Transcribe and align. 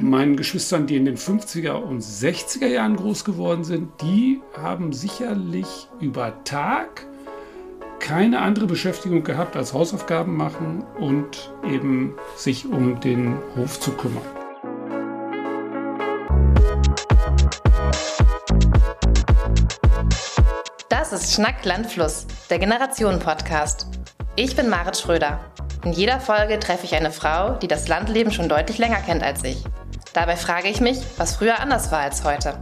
Meinen 0.00 0.36
Geschwistern, 0.36 0.86
die 0.86 0.96
in 0.96 1.04
den 1.04 1.16
50er 1.16 1.74
und 1.74 2.02
60er 2.02 2.66
Jahren 2.66 2.96
groß 2.96 3.24
geworden 3.24 3.62
sind, 3.62 3.90
die 4.02 4.40
haben 4.60 4.92
sicherlich 4.92 5.88
über 6.00 6.42
Tag 6.44 7.06
keine 8.00 8.40
andere 8.40 8.66
Beschäftigung 8.66 9.22
gehabt 9.22 9.56
als 9.56 9.72
Hausaufgaben 9.72 10.36
machen 10.36 10.84
und 10.98 11.52
eben 11.64 12.14
sich 12.36 12.66
um 12.66 13.00
den 13.00 13.38
Hof 13.56 13.78
zu 13.78 13.92
kümmern. 13.92 14.22
Das 20.88 21.12
ist 21.12 21.34
Schnack 21.34 21.64
Landfluss, 21.64 22.26
der 22.50 22.58
Generationen-Podcast. 22.58 23.86
Ich 24.34 24.56
bin 24.56 24.68
Marit 24.68 24.96
Schröder. 24.96 25.38
In 25.84 25.92
jeder 25.92 26.18
Folge 26.18 26.58
treffe 26.58 26.84
ich 26.84 26.94
eine 26.94 27.12
Frau, 27.12 27.52
die 27.58 27.68
das 27.68 27.88
Landleben 27.88 28.32
schon 28.32 28.48
deutlich 28.48 28.78
länger 28.78 29.00
kennt 29.00 29.22
als 29.22 29.44
ich. 29.44 29.64
Dabei 30.14 30.36
frage 30.36 30.68
ich 30.68 30.80
mich, 30.80 30.98
was 31.16 31.34
früher 31.34 31.58
anders 31.58 31.90
war 31.90 31.98
als 31.98 32.22
heute. 32.22 32.56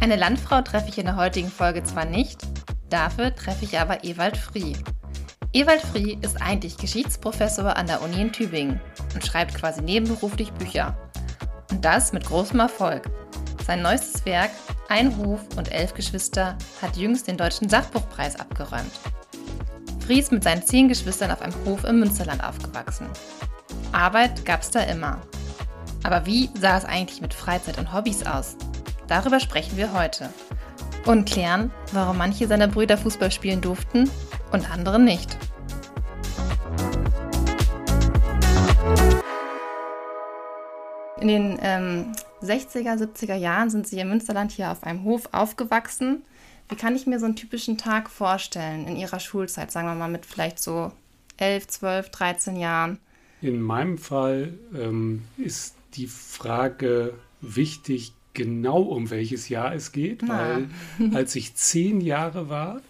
Eine 0.00 0.16
Landfrau 0.16 0.62
treffe 0.62 0.88
ich 0.88 0.96
in 0.96 1.04
der 1.04 1.16
heutigen 1.16 1.50
Folge 1.50 1.84
zwar 1.84 2.06
nicht, 2.06 2.40
dafür 2.88 3.34
treffe 3.34 3.66
ich 3.66 3.78
aber 3.78 4.02
Ewald 4.02 4.38
Frie. 4.38 4.78
Ewald 5.52 5.82
Frie 5.82 6.18
ist 6.22 6.40
eigentlich 6.40 6.78
Geschichtsprofessor 6.78 7.76
an 7.76 7.86
der 7.86 8.00
Uni 8.00 8.22
in 8.22 8.32
Tübingen 8.32 8.80
und 9.12 9.26
schreibt 9.26 9.54
quasi 9.54 9.82
nebenberuflich 9.82 10.52
Bücher. 10.54 10.96
Und 11.70 11.84
das 11.84 12.14
mit 12.14 12.24
großem 12.24 12.60
Erfolg. 12.60 13.10
Sein 13.66 13.82
neuestes 13.82 14.24
Werk, 14.24 14.50
Ein 14.88 15.18
Hof 15.18 15.40
und 15.56 15.70
elf 15.70 15.92
Geschwister, 15.92 16.56
hat 16.80 16.96
jüngst 16.96 17.28
den 17.28 17.36
Deutschen 17.36 17.68
Sachbuchpreis 17.68 18.40
abgeräumt. 18.40 18.90
Fries 20.10 20.32
mit 20.32 20.42
seinen 20.42 20.64
zehn 20.64 20.88
Geschwistern 20.88 21.30
auf 21.30 21.40
einem 21.40 21.54
Hof 21.64 21.84
im 21.84 22.00
Münsterland 22.00 22.42
aufgewachsen. 22.42 23.06
Arbeit 23.92 24.44
gab 24.44 24.62
es 24.62 24.70
da 24.72 24.80
immer. 24.80 25.20
Aber 26.02 26.26
wie 26.26 26.50
sah 26.58 26.76
es 26.76 26.84
eigentlich 26.84 27.20
mit 27.20 27.32
Freizeit 27.32 27.78
und 27.78 27.92
Hobbys 27.92 28.26
aus? 28.26 28.56
Darüber 29.06 29.38
sprechen 29.38 29.76
wir 29.76 29.92
heute. 29.92 30.30
Und 31.06 31.30
klären, 31.30 31.70
warum 31.92 32.18
manche 32.18 32.48
seiner 32.48 32.66
Brüder 32.66 32.98
Fußball 32.98 33.30
spielen 33.30 33.60
durften 33.60 34.10
und 34.50 34.68
andere 34.72 34.98
nicht. 34.98 35.36
In 41.20 41.28
den 41.28 41.58
ähm, 41.62 42.12
60er, 42.42 43.00
70er 43.00 43.36
Jahren 43.36 43.70
sind 43.70 43.86
sie 43.86 44.00
im 44.00 44.08
Münsterland 44.08 44.50
hier 44.50 44.72
auf 44.72 44.82
einem 44.82 45.04
Hof 45.04 45.28
aufgewachsen 45.30 46.24
wie 46.70 46.76
kann 46.76 46.96
ich 46.96 47.06
mir 47.06 47.18
so 47.18 47.26
einen 47.26 47.36
typischen 47.36 47.76
Tag 47.76 48.08
vorstellen 48.08 48.86
in 48.86 48.96
Ihrer 48.96 49.20
Schulzeit, 49.20 49.70
sagen 49.70 49.88
wir 49.88 49.94
mal 49.94 50.08
mit 50.08 50.24
vielleicht 50.24 50.60
so 50.60 50.92
11, 51.36 51.66
12, 51.66 52.10
13 52.10 52.56
Jahren? 52.56 52.98
In 53.42 53.60
meinem 53.60 53.98
Fall 53.98 54.54
ähm, 54.74 55.22
ist 55.36 55.74
die 55.94 56.06
Frage 56.06 57.14
wichtig, 57.40 58.12
genau 58.34 58.82
um 58.82 59.10
welches 59.10 59.48
Jahr 59.48 59.74
es 59.74 59.92
geht, 59.92 60.22
Na. 60.24 60.38
weil 60.98 61.14
als 61.14 61.34
ich 61.34 61.54
zehn 61.56 62.00
Jahre 62.00 62.48
war, 62.48 62.80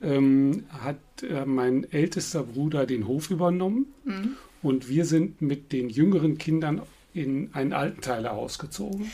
ähm, 0.00 0.64
hat 0.70 0.96
äh, 1.22 1.44
mein 1.44 1.90
ältester 1.92 2.42
Bruder 2.42 2.86
den 2.86 3.06
Hof 3.06 3.30
übernommen 3.30 3.86
mhm. 4.04 4.36
und 4.62 4.88
wir 4.88 5.04
sind 5.04 5.42
mit 5.42 5.72
den 5.72 5.90
jüngeren 5.90 6.38
Kindern 6.38 6.80
in 7.12 7.50
ein 7.52 7.72
Altenteilehaus 7.74 8.58
gezogen. 8.58 9.10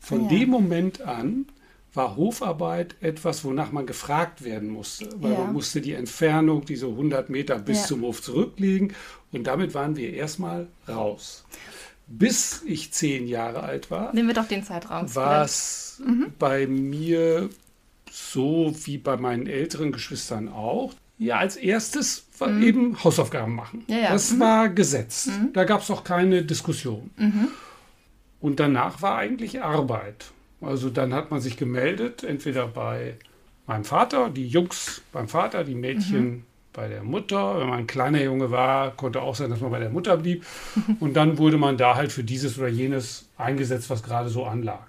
Von 0.00 0.24
ja. 0.24 0.30
dem 0.30 0.50
Moment 0.50 1.02
an 1.02 1.46
war 1.96 2.16
Hofarbeit 2.16 2.96
etwas, 3.00 3.44
wonach 3.44 3.72
man 3.72 3.86
gefragt 3.86 4.44
werden 4.44 4.68
musste. 4.68 5.08
Weil 5.16 5.32
ja. 5.32 5.38
man 5.38 5.52
musste 5.52 5.80
die 5.80 5.92
Entfernung, 5.92 6.64
diese 6.64 6.86
100 6.86 7.30
Meter 7.30 7.58
bis 7.58 7.80
ja. 7.82 7.86
zum 7.86 8.02
Hof 8.02 8.22
zurücklegen. 8.22 8.92
Und 9.32 9.46
damit 9.46 9.74
waren 9.74 9.96
wir 9.96 10.12
erstmal 10.12 10.68
raus. 10.88 11.44
Bis 12.06 12.62
ich 12.64 12.92
zehn 12.92 13.26
Jahre 13.26 13.62
alt 13.62 13.90
war. 13.90 14.14
Nehmen 14.14 14.28
wir 14.28 14.34
doch 14.34 14.46
den 14.46 14.62
Zeitraum. 14.62 15.12
War 15.14 15.44
es 15.44 16.00
mhm. 16.04 16.32
bei 16.38 16.66
mir 16.66 17.50
so 18.10 18.74
wie 18.84 18.98
bei 18.98 19.16
meinen 19.16 19.46
älteren 19.46 19.92
Geschwistern 19.92 20.48
auch. 20.48 20.94
Ja, 21.18 21.38
als 21.38 21.56
erstes 21.56 22.26
war 22.38 22.48
mhm. 22.48 22.62
eben 22.62 23.04
Hausaufgaben 23.04 23.54
machen. 23.54 23.84
Ja, 23.88 23.98
ja. 23.98 24.12
Das 24.12 24.32
mhm. 24.32 24.40
war 24.40 24.68
Gesetz. 24.68 25.26
Mhm. 25.26 25.52
Da 25.52 25.64
gab 25.64 25.82
es 25.82 25.90
auch 25.90 26.04
keine 26.04 26.42
Diskussion. 26.42 27.10
Mhm. 27.16 27.48
Und 28.40 28.60
danach 28.60 29.02
war 29.02 29.16
eigentlich 29.16 29.62
Arbeit. 29.62 30.26
Also 30.60 30.90
dann 30.90 31.12
hat 31.12 31.30
man 31.30 31.40
sich 31.40 31.56
gemeldet, 31.56 32.24
entweder 32.24 32.66
bei 32.66 33.14
meinem 33.66 33.84
Vater, 33.84 34.30
die 34.30 34.46
Jungs 34.46 35.02
beim 35.12 35.28
Vater, 35.28 35.64
die 35.64 35.74
Mädchen 35.74 36.24
mhm. 36.24 36.42
bei 36.72 36.88
der 36.88 37.02
Mutter. 37.02 37.60
Wenn 37.60 37.68
man 37.68 37.78
ein 37.80 37.86
kleiner 37.86 38.22
Junge 38.22 38.50
war, 38.50 38.92
konnte 38.96 39.20
auch 39.20 39.34
sein, 39.34 39.50
dass 39.50 39.60
man 39.60 39.70
bei 39.70 39.80
der 39.80 39.90
Mutter 39.90 40.16
blieb. 40.16 40.44
Und 41.00 41.14
dann 41.14 41.38
wurde 41.38 41.58
man 41.58 41.76
da 41.76 41.96
halt 41.96 42.12
für 42.12 42.24
dieses 42.24 42.58
oder 42.58 42.68
jenes 42.68 43.28
eingesetzt, 43.36 43.90
was 43.90 44.02
gerade 44.02 44.28
so 44.28 44.44
anlag. 44.44 44.86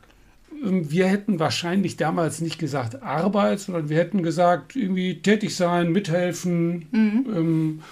Ähm, 0.64 0.90
wir 0.90 1.08
hätten 1.08 1.40
wahrscheinlich 1.40 1.98
damals 1.98 2.42
nicht 2.42 2.60
gesagt 2.60 3.04
Arbeit, 3.04 3.60
sondern 3.60 3.90
wir 3.90 3.98
hätten 3.98 4.24
gesagt, 4.24 4.76
irgendwie 4.76 5.22
tätig 5.22 5.56
sein, 5.56 5.92
mithelfen. 5.92 6.88
Mhm. 6.92 7.26
Ähm, 7.36 7.84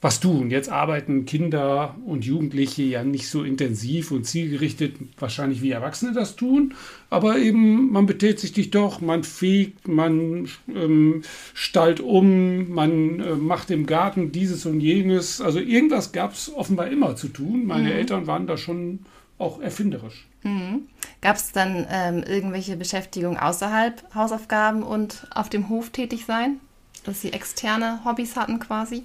was 0.00 0.20
tun. 0.20 0.50
Jetzt 0.50 0.68
arbeiten 0.68 1.24
Kinder 1.24 1.96
und 2.06 2.24
Jugendliche 2.24 2.82
ja 2.84 3.02
nicht 3.02 3.28
so 3.28 3.42
intensiv 3.42 4.12
und 4.12 4.24
zielgerichtet, 4.24 4.94
wahrscheinlich 5.18 5.60
wie 5.60 5.72
Erwachsene 5.72 6.12
das 6.12 6.36
tun, 6.36 6.74
aber 7.10 7.38
eben 7.38 7.90
man 7.90 8.06
betätigt 8.06 8.54
sich 8.54 8.70
doch, 8.70 9.00
man 9.00 9.24
fegt, 9.24 9.88
man 9.88 10.48
ähm, 10.72 11.22
stallt 11.52 11.98
um, 12.00 12.70
man 12.70 13.20
äh, 13.20 13.34
macht 13.34 13.70
im 13.70 13.86
Garten 13.86 14.30
dieses 14.30 14.66
und 14.66 14.80
jenes. 14.80 15.40
Also 15.40 15.58
irgendwas 15.58 16.12
gab 16.12 16.34
es 16.34 16.52
offenbar 16.54 16.88
immer 16.88 17.16
zu 17.16 17.28
tun. 17.28 17.66
Meine 17.66 17.88
mhm. 17.88 17.96
Eltern 17.96 18.26
waren 18.28 18.46
da 18.46 18.56
schon 18.56 19.00
auch 19.38 19.60
erfinderisch. 19.60 20.28
Mhm. 20.44 20.86
Gab 21.20 21.36
es 21.36 21.50
dann 21.50 21.86
ähm, 21.90 22.22
irgendwelche 22.22 22.76
Beschäftigung 22.76 23.36
außerhalb 23.36 24.14
Hausaufgaben 24.14 24.84
und 24.84 25.26
auf 25.34 25.48
dem 25.48 25.68
Hof 25.68 25.90
tätig 25.90 26.24
sein? 26.24 26.60
Dass 27.04 27.20
sie 27.20 27.32
externe 27.32 28.04
Hobbys 28.04 28.36
hatten 28.36 28.60
quasi? 28.60 29.04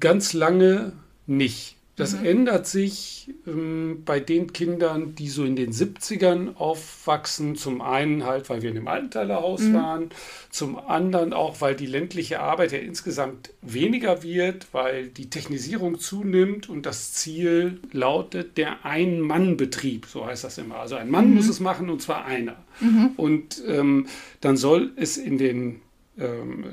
Ganz 0.00 0.32
lange 0.32 0.92
nicht. 1.26 1.76
Das 2.00 2.18
mhm. 2.18 2.24
ändert 2.24 2.66
sich 2.66 3.28
ähm, 3.46 4.04
bei 4.06 4.20
den 4.20 4.54
Kindern, 4.54 5.14
die 5.16 5.28
so 5.28 5.44
in 5.44 5.54
den 5.54 5.70
70ern 5.70 6.56
aufwachsen. 6.56 7.56
Zum 7.56 7.82
einen 7.82 8.24
halt, 8.24 8.48
weil 8.48 8.62
wir 8.62 8.70
in 8.70 8.76
dem 8.76 8.88
Altenteilerhaus 8.88 9.60
mhm. 9.60 9.74
waren. 9.74 10.10
Zum 10.48 10.78
anderen 10.78 11.34
auch, 11.34 11.60
weil 11.60 11.76
die 11.76 11.84
ländliche 11.84 12.40
Arbeit 12.40 12.72
ja 12.72 12.78
insgesamt 12.78 13.50
weniger 13.60 14.22
wird, 14.22 14.68
weil 14.72 15.08
die 15.08 15.28
Technisierung 15.28 15.98
zunimmt 15.98 16.70
und 16.70 16.86
das 16.86 17.12
Ziel 17.12 17.80
lautet 17.92 18.56
der 18.56 18.86
Ein-Mann-Betrieb, 18.86 20.06
so 20.06 20.24
heißt 20.24 20.44
das 20.44 20.56
immer. 20.56 20.76
Also 20.76 20.94
ein 20.96 21.10
Mann 21.10 21.28
mhm. 21.28 21.34
muss 21.34 21.50
es 21.50 21.60
machen 21.60 21.90
und 21.90 22.00
zwar 22.00 22.24
einer. 22.24 22.56
Mhm. 22.80 23.10
Und 23.18 23.62
ähm, 23.68 24.06
dann 24.40 24.56
soll 24.56 24.92
es 24.96 25.18
in 25.18 25.36
den 25.36 25.82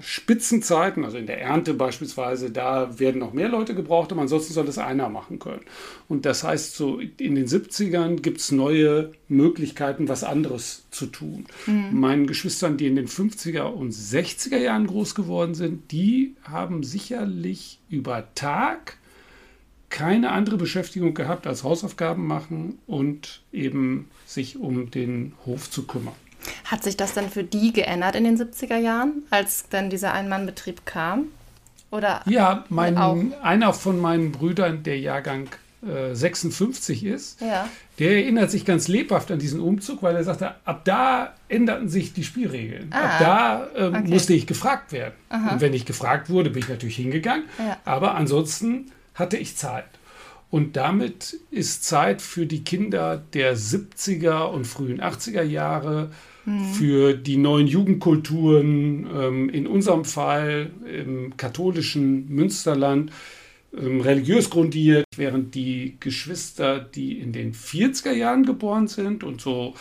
Spitzenzeiten, 0.01 1.05
also 1.05 1.17
in 1.17 1.25
der 1.25 1.41
Ernte 1.41 1.73
beispielsweise, 1.73 2.51
da 2.51 2.99
werden 2.99 3.19
noch 3.19 3.33
mehr 3.33 3.47
Leute 3.47 3.75
gebraucht, 3.75 4.11
aber 4.11 4.21
ansonsten 4.21 4.53
soll 4.53 4.65
das 4.65 4.77
einer 4.77 5.09
machen 5.09 5.39
können. 5.39 5.61
Und 6.09 6.25
das 6.25 6.43
heißt, 6.43 6.75
so 6.75 6.99
in 6.99 7.35
den 7.35 7.47
70ern 7.47 8.21
gibt 8.21 8.39
es 8.41 8.51
neue 8.51 9.11
Möglichkeiten, 9.29 10.09
was 10.09 10.23
anderes 10.23 10.83
zu 10.91 11.05
tun. 11.05 11.45
Mhm. 11.65 11.99
Meinen 11.99 12.27
Geschwistern, 12.27 12.77
die 12.77 12.87
in 12.87 12.95
den 12.95 13.07
50er 13.07 13.63
und 13.63 13.93
60er 13.93 14.57
Jahren 14.57 14.87
groß 14.87 15.15
geworden 15.15 15.55
sind, 15.55 15.91
die 15.91 16.35
haben 16.43 16.83
sicherlich 16.83 17.79
über 17.89 18.27
Tag 18.35 18.97
keine 19.89 20.31
andere 20.31 20.57
Beschäftigung 20.57 21.13
gehabt 21.13 21.47
als 21.47 21.63
Hausaufgaben 21.63 22.27
machen 22.27 22.79
und 22.87 23.41
eben 23.53 24.09
sich 24.25 24.57
um 24.57 24.91
den 24.91 25.33
Hof 25.45 25.71
zu 25.71 25.87
kümmern. 25.87 26.15
Hat 26.67 26.83
sich 26.83 26.97
das 26.97 27.13
dann 27.13 27.29
für 27.29 27.43
die 27.43 27.71
geändert 27.71 28.15
in 28.15 28.25
den 28.25 28.37
70er 28.37 28.77
Jahren, 28.77 29.23
als 29.29 29.69
dann 29.69 29.89
dieser 29.89 30.13
Einmannbetrieb 30.13 30.85
kam? 30.85 31.27
Oder 31.91 32.21
ja, 32.25 32.65
mein, 32.67 32.97
einer 33.41 33.73
von 33.73 33.99
meinen 33.99 34.33
Brüdern, 34.33 34.83
der 34.83 34.99
Jahrgang 34.99 35.47
äh, 35.85 36.13
56 36.13 37.05
ist, 37.05 37.39
ja. 37.39 37.69
der 37.99 38.11
erinnert 38.11 38.51
sich 38.51 38.65
ganz 38.65 38.89
lebhaft 38.89 39.31
an 39.31 39.39
diesen 39.39 39.61
Umzug, 39.61 40.03
weil 40.03 40.15
er 40.17 40.25
sagte, 40.25 40.55
ab 40.65 40.81
da 40.83 41.33
änderten 41.47 41.87
sich 41.87 42.11
die 42.11 42.25
Spielregeln. 42.25 42.89
Ah, 42.91 42.99
ab 42.99 43.11
da 43.19 43.67
ähm, 43.75 43.95
okay. 43.95 44.09
musste 44.09 44.33
ich 44.33 44.45
gefragt 44.45 44.91
werden. 44.91 45.13
Aha. 45.29 45.53
Und 45.53 45.61
wenn 45.61 45.73
ich 45.73 45.85
gefragt 45.85 46.29
wurde, 46.29 46.49
bin 46.49 46.63
ich 46.63 46.69
natürlich 46.69 46.97
hingegangen. 46.97 47.45
Ja. 47.59 47.77
Aber 47.85 48.15
ansonsten 48.15 48.91
hatte 49.15 49.37
ich 49.37 49.55
Zeit. 49.55 49.85
Und 50.49 50.75
damit 50.75 51.37
ist 51.51 51.85
Zeit 51.85 52.21
für 52.21 52.45
die 52.45 52.63
Kinder 52.63 53.21
der 53.33 53.55
70er 53.55 54.45
und 54.45 54.65
frühen 54.65 55.01
80er 55.01 55.43
Jahre 55.43 56.11
für 56.73 57.13
die 57.13 57.37
neuen 57.37 57.67
Jugendkulturen, 57.67 59.07
ähm, 59.13 59.49
in 59.49 59.67
unserem 59.67 60.05
Fall 60.05 60.71
im 60.85 61.35
katholischen 61.35 62.29
Münsterland, 62.29 63.11
ähm, 63.77 63.99
religiös 64.01 64.49
grundiert, 64.49 65.05
während 65.17 65.55
die 65.55 65.97
Geschwister, 65.99 66.79
die 66.79 67.19
in 67.19 67.33
den 67.33 67.53
40er 67.53 68.13
Jahren 68.13 68.45
geboren 68.45 68.87
sind 68.87 69.23
und 69.23 69.41
so 69.41 69.73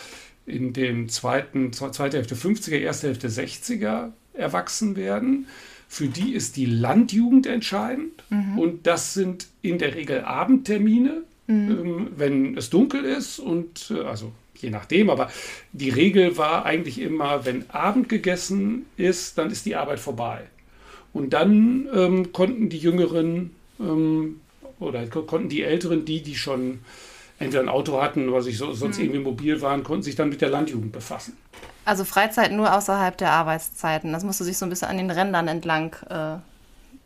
in 0.45 0.73
dem 0.73 1.09
zweiten, 1.09 1.71
zweite 1.73 2.17
Hälfte 2.17 2.35
50er, 2.35 2.77
erste 2.77 3.07
Hälfte 3.07 3.29
60er 3.29 4.11
erwachsen 4.33 4.95
werden, 4.95 5.47
Für 5.89 6.07
die 6.07 6.33
ist 6.33 6.57
die 6.57 6.65
Landjugend 6.65 7.47
entscheidend. 7.47 8.23
Mhm. 8.29 8.59
Und 8.59 8.87
das 8.87 9.13
sind 9.13 9.47
in 9.61 9.77
der 9.77 9.95
Regel 9.95 10.21
Abendtermine, 10.21 11.23
mhm. 11.47 11.71
ähm, 11.71 12.07
wenn 12.17 12.57
es 12.57 12.69
dunkel 12.69 13.05
ist. 13.05 13.39
Und 13.39 13.91
äh, 13.91 14.01
also 14.01 14.33
je 14.61 14.69
nachdem, 14.69 15.09
aber 15.09 15.29
die 15.71 15.89
Regel 15.89 16.37
war 16.37 16.65
eigentlich 16.65 16.99
immer, 16.99 17.45
wenn 17.45 17.69
Abend 17.69 18.09
gegessen 18.09 18.85
ist, 18.97 19.37
dann 19.37 19.51
ist 19.51 19.65
die 19.65 19.75
Arbeit 19.75 19.99
vorbei. 19.99 20.41
Und 21.13 21.31
dann 21.31 21.87
ähm, 21.93 22.31
konnten 22.33 22.69
die 22.69 22.77
Jüngeren 22.77 23.55
ähm, 23.79 24.41
oder 24.79 25.05
konnten 25.07 25.49
die 25.49 25.63
Älteren, 25.63 26.05
die, 26.05 26.21
die 26.21 26.35
schon 26.35 26.79
entweder 27.39 27.63
ein 27.63 27.69
Auto 27.69 28.01
hatten 28.01 28.29
oder 28.29 28.41
sich 28.41 28.57
so, 28.57 28.73
sonst 28.73 28.97
mhm. 28.97 29.05
irgendwie 29.05 29.21
mobil 29.21 29.61
waren, 29.61 29.83
konnten 29.83 30.03
sich 30.03 30.15
dann 30.15 30.29
mit 30.29 30.41
der 30.41 30.49
Landjugend 30.49 30.91
befassen. 30.91 31.37
Also 31.85 32.03
Freizeit 32.03 32.51
nur 32.51 32.75
außerhalb 32.75 33.17
der 33.17 33.31
Arbeitszeiten. 33.31 34.11
Das 34.11 34.23
musste 34.23 34.43
sich 34.43 34.57
so 34.57 34.65
ein 34.65 34.69
bisschen 34.69 34.89
an 34.89 34.97
den 34.97 35.09
Rändern 35.09 35.47
entlang 35.47 35.95
äh, 36.09 36.35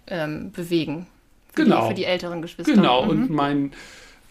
ähm, 0.07 0.51
bewegen. 0.51 1.07
Für 1.53 1.63
genau. 1.63 1.83
Die, 1.83 1.87
für 1.89 1.93
die 1.93 2.05
älteren 2.05 2.41
Geschwister. 2.41 2.73
Genau. 2.73 3.03
Mhm. 3.03 3.09
Und 3.09 3.29
mein 3.29 3.71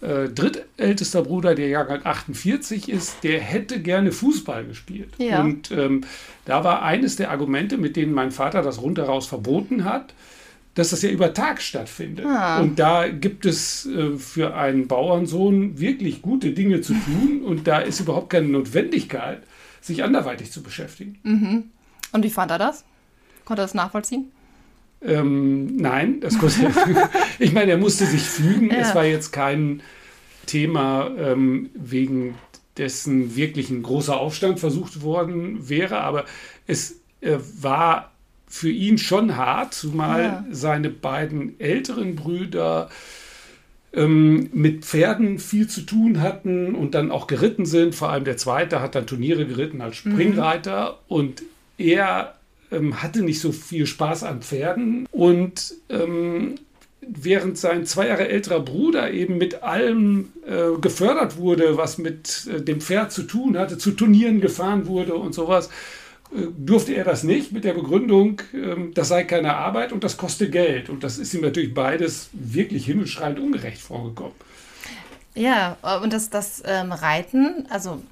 äh, 0.01 0.29
drittältester 0.29 1.23
Bruder, 1.23 1.55
der 1.55 1.69
Jahrgang 1.69 2.01
48 2.05 2.89
ist, 2.89 3.23
der 3.23 3.41
hätte 3.41 3.81
gerne 3.81 4.13
Fußball 4.13 4.65
gespielt. 4.65 5.11
Ja. 5.19 5.43
Und 5.43 5.71
ähm, 5.71 6.05
da 6.47 6.65
war 6.65 6.83
eines 6.83 7.17
der 7.17 7.31
Argumente, 7.31 7.77
mit 7.77 7.97
denen 7.97 8.13
mein 8.13 8.31
Vater 8.31 8.63
das 8.63 8.81
rundheraus 8.81 9.27
verboten 9.27 9.85
hat, 9.85 10.15
dass 10.75 10.91
das 10.91 11.03
ja 11.03 11.11
über 11.11 11.35
Tag 11.35 11.61
stattfindet. 11.61 12.25
Ah. 12.25 12.61
Und 12.61 12.79
da 12.79 13.09
gibt 13.09 13.45
es 13.45 13.87
äh, 13.87 14.17
für 14.17 14.55
einen 14.55 14.89
Bauernsohn 14.89 15.79
wirklich 15.79 16.23
gute 16.23 16.53
Dinge 16.53 16.81
zu 16.81 16.95
tun 17.05 17.43
und 17.45 17.67
da 17.67 17.81
ist 17.81 18.01
überhaupt 18.01 18.31
keine 18.31 18.49
Notwendigkeit, 18.49 19.43
sich 19.81 20.03
anderweitig 20.03 20.51
zu 20.51 20.63
beschäftigen. 20.63 21.19
Mhm. 21.23 21.65
Und 22.13 22.25
wie 22.25 22.31
fand 22.31 22.51
er 22.51 22.59
das? 22.59 22.85
Konnte 23.45 23.63
er 23.63 23.65
das 23.65 23.75
nachvollziehen? 23.75 24.31
Ähm, 25.03 25.77
nein, 25.77 26.21
das 26.21 26.39
konnte 26.39 26.71
Ich 27.39 27.53
meine, 27.53 27.73
er 27.73 27.79
musste 27.79 28.07
sich 28.07 28.23
fügen. 28.23 28.71
Ja. 28.71 28.79
Es 28.79 28.95
war 28.95 29.05
jetzt 29.05 29.33
kein 29.33 29.83
Thema, 30.47 31.11
ähm, 31.17 31.71
wegen 31.75 32.35
dessen 32.77 33.37
wirklich 33.37 33.71
ein 33.71 33.83
großer 33.83 34.19
Aufstand 34.19 34.61
versucht 34.61 35.03
worden 35.03 35.69
wäre, 35.69 36.01
aber 36.01 36.25
es 36.67 37.01
äh, 37.21 37.39
war 37.61 38.13
für 38.47 38.71
ihn 38.71 38.99
schon 38.99 39.37
hart, 39.37 39.75
zumal 39.75 40.23
ja. 40.23 40.45
seine 40.51 40.91
beiden 40.91 41.59
älteren 41.61 42.17
Brüder 42.17 42.91
ähm, 43.93 44.51
mit 44.53 44.85
Pferden 44.85 45.39
viel 45.39 45.69
zu 45.69 45.83
tun 45.83 46.21
hatten 46.21 46.75
und 46.75 46.95
dann 46.95 47.11
auch 47.11 47.27
geritten 47.27 47.65
sind. 47.65 47.95
Vor 47.95 48.11
allem 48.11 48.25
der 48.25 48.37
zweite 48.37 48.81
hat 48.81 48.95
dann 48.95 49.07
Turniere 49.07 49.47
geritten 49.47 49.81
als 49.81 50.05
mhm. 50.05 50.13
Springreiter 50.13 50.99
mhm. 51.09 51.15
und 51.15 51.43
er 51.79 52.35
ähm, 52.71 53.03
hatte 53.03 53.23
nicht 53.23 53.41
so 53.41 53.53
viel 53.53 53.87
Spaß 53.87 54.25
an 54.25 54.43
Pferden 54.43 55.07
und 55.11 55.75
ähm, 55.89 56.57
während 57.01 57.59
sein 57.59 57.87
zwei 57.87 58.09
Jahre 58.09 58.29
älterer 58.29 58.61
Bruder 58.61 59.11
eben 59.11 59.39
mit 59.39 59.63
allem 59.63 60.33
äh, 60.47 60.79
gefördert 60.81 61.37
wurde, 61.37 61.77
was 61.77 61.99
mit 61.99 62.49
äh, 62.53 62.61
dem 62.61 62.81
Pferd 62.81 63.13
zu 63.13 63.23
tun 63.23 63.59
hatte, 63.59 63.79
zu 63.79 63.93
Turnieren 63.93 64.41
gefahren 64.41 64.87
wurde 64.87 65.15
und 65.15 65.35
sowas, 65.35 65.71
äh, 66.35 66.47
durfte 66.57 66.95
er 66.95 67.05
das 67.05 67.23
nicht 67.23 67.53
mit 67.53 67.65
der 67.65 67.73
Begründung, 67.73 68.43
ähm, 68.55 68.93
das 68.95 69.09
sei 69.09 69.25
keine 69.25 69.57
Arbeit 69.57 69.93
und 69.93 70.05
das 70.05 70.17
koste 70.17 70.51
Geld. 70.51 70.89
Und 70.91 71.03
das 71.03 71.19
ist 71.19 71.35
ihm 71.35 71.41
natürlich 71.41 71.75
beides 71.75 72.31
wirklich 72.33 72.87
himmelschreiend 72.87 73.39
ungerecht 73.39 73.81
vorgekommen. 73.81 74.35
Ja, 75.35 75.77
und 76.03 76.13
das, 76.13 76.29
das 76.29 76.63
ähm, 76.67 76.93
Reiten, 76.93 77.67
also 77.71 78.03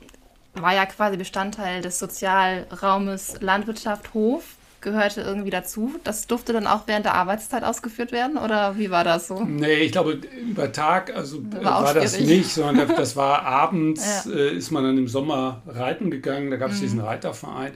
war 0.63 0.75
ja 0.75 0.87
quasi 0.87 1.17
Bestandteil 1.17 1.83
des 1.83 1.99
Sozialraumes 1.99 3.41
Landwirtschaft 3.41 4.15
Hof 4.15 4.45
gehörte 4.81 5.23
irgendwie 5.23 5.51
dazu. 5.51 5.95
Das 6.05 6.27
durfte 6.27 6.53
dann 6.53 6.67
auch 6.67 6.87
während 6.87 7.05
der 7.05 7.15
Arbeitszeit 7.15 7.65
ausgeführt 7.65 8.13
werden 8.13 8.37
oder 8.37 8.79
wie 8.79 8.91
war 8.91 9.05
das 9.05 9.29
so? 9.29 9.45
Nee, 9.45 9.81
ich 9.81 9.93
glaube, 9.93 10.21
über 10.41 10.71
Tag 10.73 11.15
also 11.15 11.43
war, 11.53 11.85
war 11.85 11.95
das 11.95 12.21
nicht, 12.21 12.51
sondern 12.51 12.89
das 12.89 13.17
war 13.17 13.43
abends, 13.47 14.27
ja. 14.27 14.33
äh, 14.33 14.57
ist 14.57 14.71
man 14.71 14.85
dann 14.85 14.99
im 14.99 15.09
Sommer 15.09 15.63
reiten 15.67 16.11
gegangen, 16.11 16.51
da 16.51 16.57
gab 16.57 16.71
es 16.71 16.79
mhm. 16.79 16.83
diesen 16.83 17.01
Reiterverein. 17.01 17.73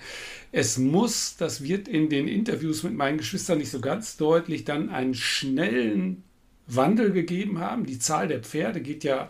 Es 0.53 0.79
muss, 0.79 1.37
das 1.37 1.63
wird 1.63 1.89
in 1.89 2.09
den 2.09 2.29
Interviews 2.29 2.83
mit 2.83 2.95
meinen 2.95 3.19
Geschwistern 3.19 3.59
nicht 3.59 3.71
so 3.71 3.81
ganz 3.81 4.17
deutlich, 4.17 4.65
dann 4.65 4.91
einen 4.91 5.15
schnellen 5.15 6.23
Wandel 6.67 7.11
gegeben 7.13 7.59
haben. 7.59 7.87
Die 7.87 7.99
Zahl 7.99 8.29
der 8.29 8.41
Pferde 8.41 8.81
geht 8.81 9.03
ja 9.03 9.29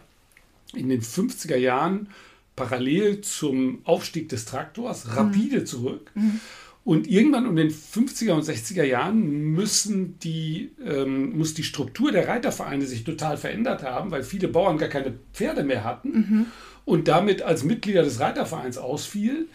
in 0.75 0.89
den 0.89 1.01
50er 1.01 1.57
Jahren 1.57 2.09
parallel 2.57 3.21
zum 3.23 3.81
Aufstieg 3.85 4.29
des 4.29 4.45
Traktors 4.45 5.17
rapide 5.17 5.61
mhm. 5.61 5.67
zurück. 5.67 6.11
Mhm. 6.15 6.41
Und 6.85 7.07
irgendwann 7.07 7.47
um 7.47 7.55
den 7.55 7.71
50er 7.71 8.33
und 8.33 8.45
60er 8.45 8.83
Jahren 8.83 9.23
müssen 9.53 10.19
die, 10.19 10.73
ähm, 10.85 11.39
muss 11.39 11.55
die 11.55 11.63
Struktur 11.63 12.11
der 12.11 12.27
Reitervereine 12.27 12.87
sich 12.87 13.05
total 13.05 13.37
verändert 13.37 13.85
haben, 13.85 14.11
weil 14.11 14.25
viele 14.25 14.49
Bauern 14.49 14.79
gar 14.79 14.89
keine 14.89 15.15
Pferde 15.33 15.63
mehr 15.63 15.85
hatten 15.85 16.09
mhm. 16.11 16.47
und 16.85 17.07
damit 17.07 17.43
als 17.43 17.63
Mitglieder 17.63 18.03
des 18.03 18.19
Reitervereins 18.19 18.79
ausfielen. 18.79 19.47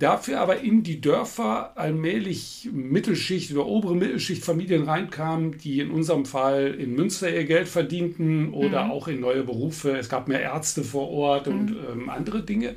Dafür 0.00 0.40
aber 0.40 0.60
in 0.60 0.82
die 0.82 1.00
Dörfer 1.00 1.72
allmählich 1.76 2.68
Mittelschicht 2.72 3.52
oder 3.52 3.66
obere 3.66 3.94
Mittelschicht 3.94 4.44
Familien 4.44 4.82
reinkamen, 4.82 5.58
die 5.58 5.80
in 5.80 5.90
unserem 5.90 6.24
Fall 6.26 6.74
in 6.74 6.94
Münster 6.94 7.32
ihr 7.32 7.44
Geld 7.44 7.68
verdienten 7.68 8.52
oder 8.52 8.84
mhm. 8.84 8.90
auch 8.90 9.06
in 9.06 9.20
neue 9.20 9.44
Berufe. 9.44 9.96
Es 9.96 10.08
gab 10.08 10.26
mehr 10.26 10.40
Ärzte 10.40 10.82
vor 10.82 11.10
Ort 11.10 11.46
mhm. 11.46 11.52
und 11.52 11.76
ähm, 11.92 12.08
andere 12.10 12.42
Dinge 12.42 12.74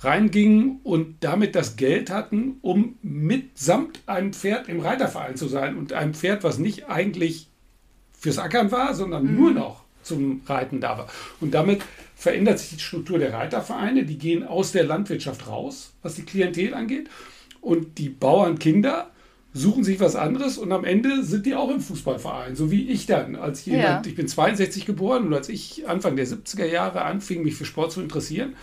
reingingen 0.00 0.80
und 0.82 1.16
damit 1.20 1.54
das 1.54 1.76
Geld 1.76 2.10
hatten, 2.10 2.58
um 2.62 2.96
mitsamt 3.02 4.00
einem 4.06 4.32
Pferd 4.32 4.68
im 4.68 4.80
Reiterverein 4.80 5.36
zu 5.36 5.48
sein 5.48 5.76
und 5.76 5.92
einem 5.92 6.14
Pferd, 6.14 6.44
was 6.44 6.58
nicht 6.58 6.88
eigentlich 6.88 7.48
fürs 8.12 8.38
Ackern 8.38 8.72
war, 8.72 8.94
sondern 8.94 9.26
mhm. 9.26 9.36
nur 9.36 9.50
noch 9.50 9.84
zum 10.02 10.42
Reiten 10.46 10.80
da 10.80 10.98
war. 10.98 11.08
Und 11.40 11.54
damit 11.54 11.82
verändert 12.24 12.58
sich 12.58 12.70
die 12.70 12.82
Struktur 12.82 13.18
der 13.18 13.34
Reitervereine. 13.34 14.04
Die 14.04 14.16
gehen 14.16 14.44
aus 14.44 14.72
der 14.72 14.84
Landwirtschaft 14.84 15.46
raus, 15.46 15.92
was 16.02 16.14
die 16.14 16.22
Klientel 16.22 16.72
angeht. 16.72 17.10
Und 17.60 17.98
die 17.98 18.08
Bauernkinder 18.08 19.10
suchen 19.52 19.84
sich 19.84 20.00
was 20.00 20.16
anderes 20.16 20.56
und 20.56 20.72
am 20.72 20.84
Ende 20.84 21.22
sind 21.22 21.44
die 21.44 21.54
auch 21.54 21.70
im 21.70 21.80
Fußballverein, 21.80 22.56
so 22.56 22.70
wie 22.70 22.88
ich 22.88 23.04
dann. 23.04 23.36
Als 23.36 23.66
jemand, 23.66 24.06
ja. 24.06 24.10
ich 24.10 24.16
bin 24.16 24.26
62 24.26 24.86
geboren 24.86 25.26
und 25.26 25.34
als 25.34 25.50
ich 25.50 25.86
Anfang 25.86 26.16
der 26.16 26.26
70er 26.26 26.64
Jahre 26.64 27.02
anfing, 27.02 27.42
mich 27.42 27.56
für 27.56 27.66
Sport 27.66 27.92
zu 27.92 28.00
interessieren, 28.00 28.56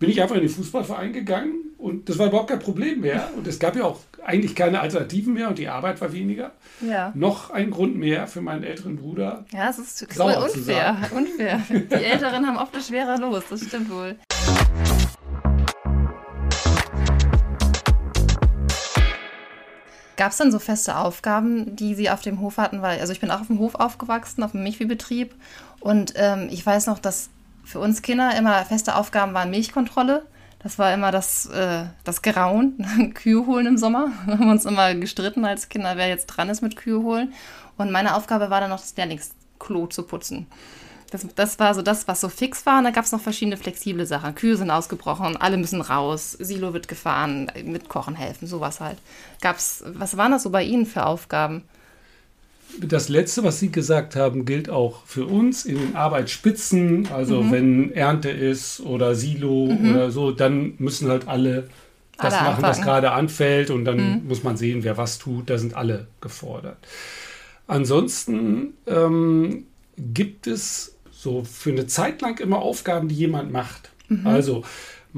bin 0.00 0.10
ich 0.10 0.20
einfach 0.20 0.34
in 0.34 0.42
den 0.42 0.50
Fußballverein 0.50 1.12
gegangen 1.12 1.54
und 1.78 2.08
das 2.08 2.18
war 2.18 2.26
überhaupt 2.26 2.50
kein 2.50 2.58
Problem 2.58 3.00
mehr. 3.00 3.30
Und 3.36 3.46
es 3.46 3.60
gab 3.60 3.76
ja 3.76 3.84
auch 3.84 4.00
eigentlich 4.24 4.56
keine 4.56 4.80
Alternativen 4.80 5.32
mehr 5.32 5.48
und 5.48 5.58
die 5.58 5.68
Arbeit 5.68 6.00
war 6.00 6.12
weniger. 6.12 6.50
Ja. 6.80 7.12
Noch 7.14 7.50
ein 7.50 7.70
Grund 7.70 7.96
mehr 7.96 8.26
für 8.26 8.40
meinen 8.40 8.64
älteren 8.64 8.96
Bruder. 8.96 9.44
Ja, 9.52 9.70
es 9.70 9.78
ist 9.78 10.12
sauer 10.12 10.42
unfair. 10.42 10.96
unfair. 11.16 11.62
Die 11.70 12.04
Älteren 12.04 12.46
haben 12.46 12.56
oft 12.56 12.74
das 12.74 12.88
schwerer 12.88 13.16
los, 13.18 13.44
das 13.48 13.64
stimmt 13.64 13.90
wohl. 13.90 14.16
Gab 20.16 20.32
es 20.32 20.38
denn 20.38 20.50
so 20.50 20.58
feste 20.58 20.96
Aufgaben, 20.96 21.76
die 21.76 21.94
Sie 21.94 22.10
auf 22.10 22.22
dem 22.22 22.40
Hof 22.40 22.56
hatten? 22.56 22.82
Weil, 22.82 22.98
also 22.98 23.12
ich 23.12 23.20
bin 23.20 23.30
auch 23.30 23.40
auf 23.40 23.46
dem 23.46 23.60
Hof 23.60 23.76
aufgewachsen, 23.76 24.42
auf 24.42 24.50
dem 24.50 24.64
Milchviehbetrieb. 24.64 25.32
Und 25.78 26.14
ähm, 26.16 26.48
ich 26.50 26.66
weiß 26.66 26.88
noch, 26.88 26.98
dass 26.98 27.30
für 27.62 27.78
uns 27.78 28.02
Kinder 28.02 28.36
immer 28.36 28.64
feste 28.64 28.96
Aufgaben 28.96 29.32
waren 29.32 29.50
Milchkontrolle. 29.50 30.26
Das 30.60 30.78
war 30.78 30.92
immer 30.92 31.12
das, 31.12 31.46
äh, 31.46 31.84
das 32.04 32.22
Grauen, 32.22 33.12
Kühe 33.14 33.46
holen 33.46 33.66
im 33.66 33.78
Sommer. 33.78 34.12
Wir 34.26 34.38
haben 34.38 34.50
uns 34.50 34.64
immer 34.64 34.94
gestritten 34.94 35.44
als 35.44 35.68
Kinder, 35.68 35.96
wer 35.96 36.08
jetzt 36.08 36.26
dran 36.26 36.48
ist 36.48 36.62
mit 36.62 36.76
Kühe 36.76 37.02
holen. 37.02 37.32
Und 37.76 37.92
meine 37.92 38.16
Aufgabe 38.16 38.50
war 38.50 38.60
dann 38.60 38.70
noch, 38.70 38.80
das 38.80 38.96
Lehrlingsklo 38.96 39.86
zu 39.86 40.02
putzen. 40.02 40.46
Das, 41.10 41.26
das 41.36 41.58
war 41.58 41.74
so 41.74 41.80
das, 41.80 42.06
was 42.08 42.20
so 42.20 42.28
fix 42.28 42.66
war. 42.66 42.78
Und 42.78 42.84
da 42.84 42.90
gab 42.90 43.04
es 43.04 43.12
noch 43.12 43.20
verschiedene 43.20 43.56
flexible 43.56 44.04
Sachen. 44.04 44.34
Kühe 44.34 44.56
sind 44.56 44.70
ausgebrochen, 44.70 45.36
alle 45.36 45.56
müssen 45.56 45.80
raus, 45.80 46.32
Silo 46.32 46.74
wird 46.74 46.88
gefahren, 46.88 47.50
mit 47.64 47.88
Kochen 47.88 48.14
helfen, 48.14 48.46
sowas 48.46 48.80
halt. 48.80 48.98
Gab's, 49.40 49.84
was 49.86 50.16
waren 50.16 50.32
das 50.32 50.42
so 50.42 50.50
bei 50.50 50.64
Ihnen 50.64 50.86
für 50.86 51.06
Aufgaben? 51.06 51.62
Das 52.80 53.08
Letzte, 53.08 53.44
was 53.44 53.58
Sie 53.58 53.70
gesagt 53.70 54.16
haben, 54.16 54.44
gilt 54.44 54.70
auch 54.70 55.04
für 55.06 55.26
uns 55.26 55.64
in 55.64 55.78
den 55.78 55.96
Arbeitsspitzen. 55.96 57.08
Also 57.12 57.42
mhm. 57.42 57.52
wenn 57.52 57.92
Ernte 57.92 58.30
ist 58.30 58.80
oder 58.80 59.14
Silo 59.14 59.66
mhm. 59.66 59.90
oder 59.90 60.10
so, 60.10 60.30
dann 60.30 60.74
müssen 60.78 61.08
halt 61.08 61.28
alle 61.28 61.68
das 62.16 62.34
alle 62.34 62.42
machen, 62.42 62.64
anfangen. 62.64 62.64
was 62.64 62.80
gerade 62.82 63.12
anfällt. 63.12 63.70
Und 63.70 63.84
dann 63.84 64.20
mhm. 64.20 64.28
muss 64.28 64.42
man 64.42 64.56
sehen, 64.56 64.84
wer 64.84 64.96
was 64.96 65.18
tut. 65.18 65.50
Da 65.50 65.58
sind 65.58 65.74
alle 65.74 66.06
gefordert. 66.20 66.78
Ansonsten 67.66 68.74
ähm, 68.86 69.64
gibt 69.96 70.46
es 70.46 70.96
so 71.10 71.44
für 71.44 71.70
eine 71.70 71.86
Zeit 71.86 72.20
lang 72.22 72.38
immer 72.38 72.58
Aufgaben, 72.58 73.08
die 73.08 73.14
jemand 73.14 73.52
macht. 73.52 73.90
Mhm. 74.08 74.26
Also 74.26 74.64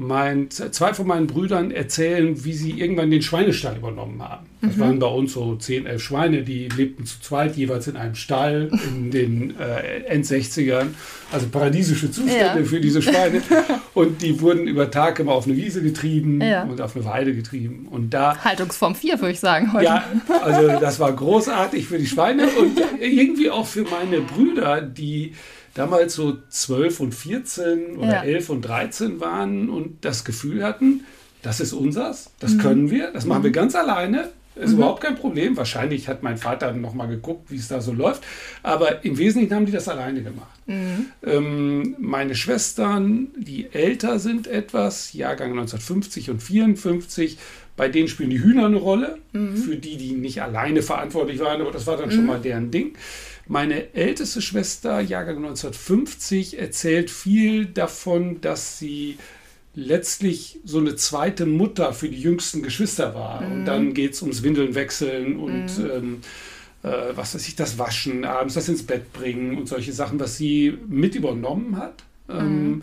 mein, 0.01 0.49
zwei 0.49 0.93
von 0.93 1.07
meinen 1.07 1.27
Brüdern 1.27 1.71
erzählen, 1.71 2.43
wie 2.43 2.53
sie 2.53 2.71
irgendwann 2.71 3.11
den 3.11 3.21
Schweinestall 3.21 3.77
übernommen 3.77 4.21
haben. 4.21 4.47
Das 4.61 4.75
mhm. 4.75 4.81
waren 4.81 4.99
bei 4.99 5.07
uns 5.07 5.33
so 5.33 5.55
zehn, 5.55 5.85
elf 5.85 6.03
Schweine, 6.03 6.43
die 6.43 6.67
lebten 6.67 7.05
zu 7.05 7.19
zweit 7.19 7.55
jeweils 7.55 7.87
in 7.87 7.95
einem 7.95 8.15
Stall 8.15 8.69
in 8.87 9.11
den 9.11 9.55
äh, 9.59 10.03
End-60ern. 10.05 10.87
Also 11.31 11.47
paradiesische 11.47 12.11
Zustände 12.11 12.59
ja. 12.59 12.63
für 12.63 12.79
diese 12.79 13.01
Schweine. 13.01 13.41
Und 13.93 14.21
die 14.21 14.39
wurden 14.39 14.67
über 14.67 14.89
Tag 14.91 15.19
immer 15.19 15.33
auf 15.33 15.45
eine 15.45 15.55
Wiese 15.57 15.81
getrieben 15.81 16.41
ja. 16.41 16.63
und 16.63 16.79
auf 16.79 16.95
eine 16.95 17.03
Weide 17.03 17.35
getrieben. 17.35 17.87
Und 17.89 18.11
da. 18.11 18.41
Haltungsform 18.41 18.95
4, 18.95 19.19
würde 19.19 19.33
ich 19.33 19.39
sagen 19.41 19.73
heute. 19.73 19.83
Ja, 19.83 20.05
also 20.41 20.67
das 20.79 20.99
war 20.99 21.11
großartig 21.15 21.87
für 21.87 21.97
die 21.97 22.07
Schweine 22.07 22.47
und 22.47 22.81
irgendwie 23.01 23.49
auch 23.49 23.67
für 23.67 23.83
meine 23.83 24.21
Brüder, 24.21 24.81
die 24.81 25.33
damals 25.73 26.15
so 26.15 26.37
12 26.49 26.99
und 26.99 27.15
14 27.15 27.97
oder 27.97 28.07
ja. 28.07 28.23
11 28.23 28.49
und 28.49 28.61
13 28.61 29.19
waren 29.19 29.69
und 29.69 30.03
das 30.03 30.25
Gefühl 30.25 30.63
hatten, 30.63 31.05
das 31.41 31.59
ist 31.59 31.73
unsers, 31.73 32.31
das 32.39 32.53
mhm. 32.53 32.57
können 32.59 32.91
wir, 32.91 33.11
das 33.11 33.25
machen 33.25 33.43
wir 33.43 33.49
mhm. 33.49 33.55
ganz 33.55 33.75
alleine. 33.75 34.29
Ist 34.53 34.71
mhm. 34.71 34.77
überhaupt 34.79 35.01
kein 35.01 35.15
Problem. 35.15 35.55
Wahrscheinlich 35.55 36.09
hat 36.09 36.23
mein 36.23 36.37
Vater 36.37 36.73
noch 36.73 36.93
mal 36.93 37.07
geguckt, 37.07 37.49
wie 37.51 37.55
es 37.55 37.69
da 37.69 37.79
so 37.79 37.93
läuft. 37.93 38.21
Aber 38.63 39.03
im 39.05 39.17
Wesentlichen 39.17 39.55
haben 39.55 39.65
die 39.65 39.71
das 39.71 39.87
alleine 39.87 40.21
gemacht. 40.23 40.59
Mhm. 40.65 41.05
Ähm, 41.25 41.95
meine 41.99 42.35
Schwestern, 42.35 43.29
die 43.37 43.71
älter 43.71 44.19
sind 44.19 44.47
etwas, 44.47 45.13
Jahrgang 45.13 45.51
1950 45.51 46.31
und 46.31 46.43
54, 46.43 47.37
bei 47.77 47.87
denen 47.87 48.09
spielen 48.09 48.29
die 48.29 48.43
Hühner 48.43 48.65
eine 48.65 48.75
Rolle. 48.75 49.19
Mhm. 49.31 49.55
Für 49.55 49.77
die, 49.77 49.95
die 49.95 50.11
nicht 50.11 50.41
alleine 50.41 50.81
verantwortlich 50.81 51.39
waren, 51.39 51.61
aber 51.61 51.71
das 51.71 51.87
war 51.87 51.95
dann 51.95 52.11
schon 52.11 52.21
mhm. 52.21 52.27
mal 52.27 52.41
deren 52.41 52.71
Ding. 52.71 52.93
Meine 53.51 53.93
älteste 53.95 54.41
Schwester, 54.41 55.01
Jahrgang 55.01 55.35
1950, 55.39 56.57
erzählt 56.57 57.11
viel 57.11 57.65
davon, 57.65 58.39
dass 58.39 58.79
sie 58.79 59.17
letztlich 59.75 60.61
so 60.63 60.77
eine 60.77 60.95
zweite 60.95 61.45
Mutter 61.45 61.91
für 61.91 62.07
die 62.07 62.21
jüngsten 62.21 62.63
Geschwister 62.63 63.13
war. 63.13 63.41
Mhm. 63.41 63.51
Und 63.51 63.65
dann 63.65 63.93
geht 63.93 64.13
es 64.13 64.21
ums 64.21 64.43
Windeln 64.43 64.73
wechseln 64.73 65.35
und 65.35 65.65
mhm. 65.79 65.91
ähm, 65.91 66.21
äh, 66.83 67.09
was 67.13 67.35
weiß 67.35 67.45
ich, 67.45 67.57
das 67.57 67.77
Waschen, 67.77 68.23
abends 68.23 68.53
das 68.53 68.69
ins 68.69 68.83
Bett 68.83 69.11
bringen 69.11 69.57
und 69.57 69.67
solche 69.67 69.91
Sachen, 69.91 70.17
was 70.17 70.37
sie 70.37 70.77
mit 70.87 71.15
übernommen 71.15 71.75
hat. 71.75 72.05
Ähm, 72.29 72.69
mhm. 72.69 72.81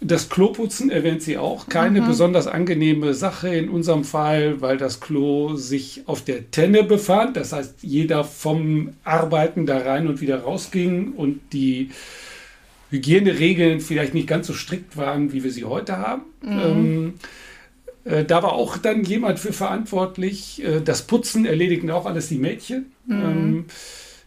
Das 0.00 0.28
Kloputzen 0.28 0.90
erwähnt 0.90 1.22
sie 1.22 1.38
auch. 1.38 1.68
Keine 1.68 2.02
mhm. 2.02 2.08
besonders 2.08 2.46
angenehme 2.46 3.14
Sache 3.14 3.54
in 3.54 3.68
unserem 3.68 4.04
Fall, 4.04 4.60
weil 4.60 4.76
das 4.76 5.00
Klo 5.00 5.56
sich 5.56 6.02
auf 6.06 6.22
der 6.22 6.50
Tenne 6.50 6.84
befand. 6.84 7.36
Das 7.36 7.52
heißt, 7.52 7.76
jeder 7.82 8.24
vom 8.24 8.90
Arbeiten 9.04 9.66
da 9.66 9.78
rein 9.78 10.06
und 10.06 10.20
wieder 10.20 10.42
rausging 10.42 11.12
und 11.12 11.40
die 11.52 11.90
Hygieneregeln 12.90 13.80
vielleicht 13.80 14.14
nicht 14.14 14.28
ganz 14.28 14.46
so 14.46 14.52
strikt 14.52 14.96
waren, 14.96 15.32
wie 15.32 15.42
wir 15.42 15.50
sie 15.50 15.64
heute 15.64 15.96
haben. 15.96 16.22
Mhm. 16.42 16.60
Ähm, 16.60 17.14
äh, 18.04 18.24
da 18.24 18.42
war 18.42 18.52
auch 18.52 18.76
dann 18.76 19.04
jemand 19.04 19.38
für 19.38 19.52
verantwortlich. 19.52 20.62
Äh, 20.62 20.80
das 20.80 21.02
Putzen 21.02 21.46
erledigten 21.46 21.90
auch 21.90 22.06
alles 22.06 22.28
die 22.28 22.38
Mädchen. 22.38 22.92
Mhm. 23.06 23.22
Ähm, 23.22 23.64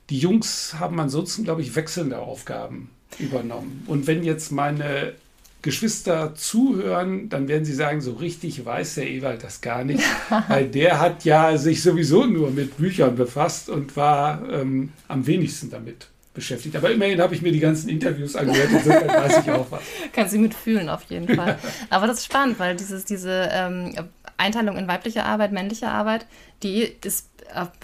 die 0.09 0.17
Jungs 0.17 0.75
haben 0.79 0.99
ansonsten, 0.99 1.43
glaube 1.43 1.61
ich, 1.61 1.75
wechselnde 1.75 2.19
Aufgaben 2.19 2.89
übernommen. 3.19 3.83
Und 3.87 4.07
wenn 4.07 4.23
jetzt 4.23 4.51
meine 4.51 5.13
Geschwister 5.61 6.35
zuhören, 6.35 7.29
dann 7.29 7.47
werden 7.47 7.65
sie 7.65 7.73
sagen, 7.73 8.01
so 8.01 8.13
richtig 8.13 8.65
weiß 8.65 8.95
der 8.95 9.09
Ewald 9.09 9.43
das 9.43 9.61
gar 9.61 9.83
nicht, 9.83 10.03
weil 10.47 10.67
der 10.67 10.99
hat 10.99 11.25
ja 11.25 11.57
sich 11.57 11.81
sowieso 11.81 12.25
nur 12.25 12.51
mit 12.51 12.77
Büchern 12.77 13.15
befasst 13.15 13.69
und 13.69 13.95
war 13.95 14.47
ähm, 14.49 14.91
am 15.07 15.25
wenigsten 15.25 15.69
damit 15.69 16.07
beschäftigt. 16.37 16.75
Aber 16.75 16.89
immerhin 16.91 17.19
habe 17.19 17.35
ich 17.35 17.41
mir 17.41 17.51
die 17.51 17.59
ganzen 17.59 17.89
Interviews 17.89 18.35
angehört, 18.35 18.69
insofern 18.71 19.07
weiß 19.07 19.39
ich 19.43 19.51
auch 19.51 19.69
was. 19.69 19.81
Kannst 20.13 20.33
du 20.33 20.39
mitfühlen 20.39 20.87
auf 20.87 21.03
jeden 21.09 21.35
Fall. 21.35 21.57
Aber 21.89 22.07
das 22.07 22.19
ist 22.19 22.25
spannend, 22.25 22.59
weil 22.59 22.77
dieses, 22.77 23.03
diese 23.03 23.49
ähm, 23.51 23.93
Einteilung 24.37 24.77
in 24.77 24.87
weibliche 24.87 25.25
Arbeit, 25.25 25.51
männliche 25.51 25.89
Arbeit, 25.89 26.25
die 26.63 26.83
ist 27.03 27.29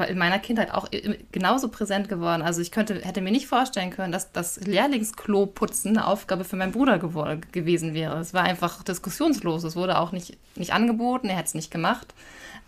in 0.09 0.17
meiner 0.17 0.39
Kindheit 0.39 0.73
auch 0.73 0.89
genauso 1.31 1.69
präsent 1.69 2.09
geworden. 2.09 2.41
Also 2.41 2.61
ich 2.61 2.71
könnte, 2.71 2.95
hätte 3.01 3.21
mir 3.21 3.31
nicht 3.31 3.47
vorstellen 3.47 3.91
können, 3.91 4.11
dass 4.11 4.31
das 4.31 4.59
Lehrlingsklo 4.59 5.45
putzen 5.45 5.97
eine 5.97 6.05
Aufgabe 6.05 6.43
für 6.43 6.57
meinen 6.57 6.73
Bruder 6.73 6.99
gewesen 7.51 7.93
wäre. 7.93 8.19
Es 8.19 8.33
war 8.33 8.43
einfach 8.43 8.83
diskussionslos. 8.83 9.63
Es 9.63 9.75
wurde 9.75 9.97
auch 9.97 10.11
nicht, 10.11 10.37
nicht 10.55 10.73
angeboten, 10.73 11.29
er 11.29 11.37
hätte 11.37 11.47
es 11.47 11.55
nicht 11.55 11.71
gemacht. 11.71 12.13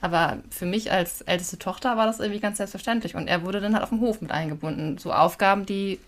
Aber 0.01 0.37
für 0.49 0.65
mich 0.65 0.91
als 0.91 1.21
älteste 1.21 1.57
Tochter 1.57 1.97
war 1.97 2.05
das 2.05 2.19
irgendwie 2.19 2.39
ganz 2.39 2.57
selbstverständlich. 2.57 3.15
Und 3.15 3.27
er 3.27 3.43
wurde 3.43 3.61
dann 3.61 3.73
halt 3.73 3.83
auf 3.83 3.89
dem 3.89 4.01
Hof 4.01 4.21
mit 4.21 4.31
eingebunden. 4.31 4.97
So 4.97 5.13
Aufgaben, 5.13 5.65
die, 5.65 5.99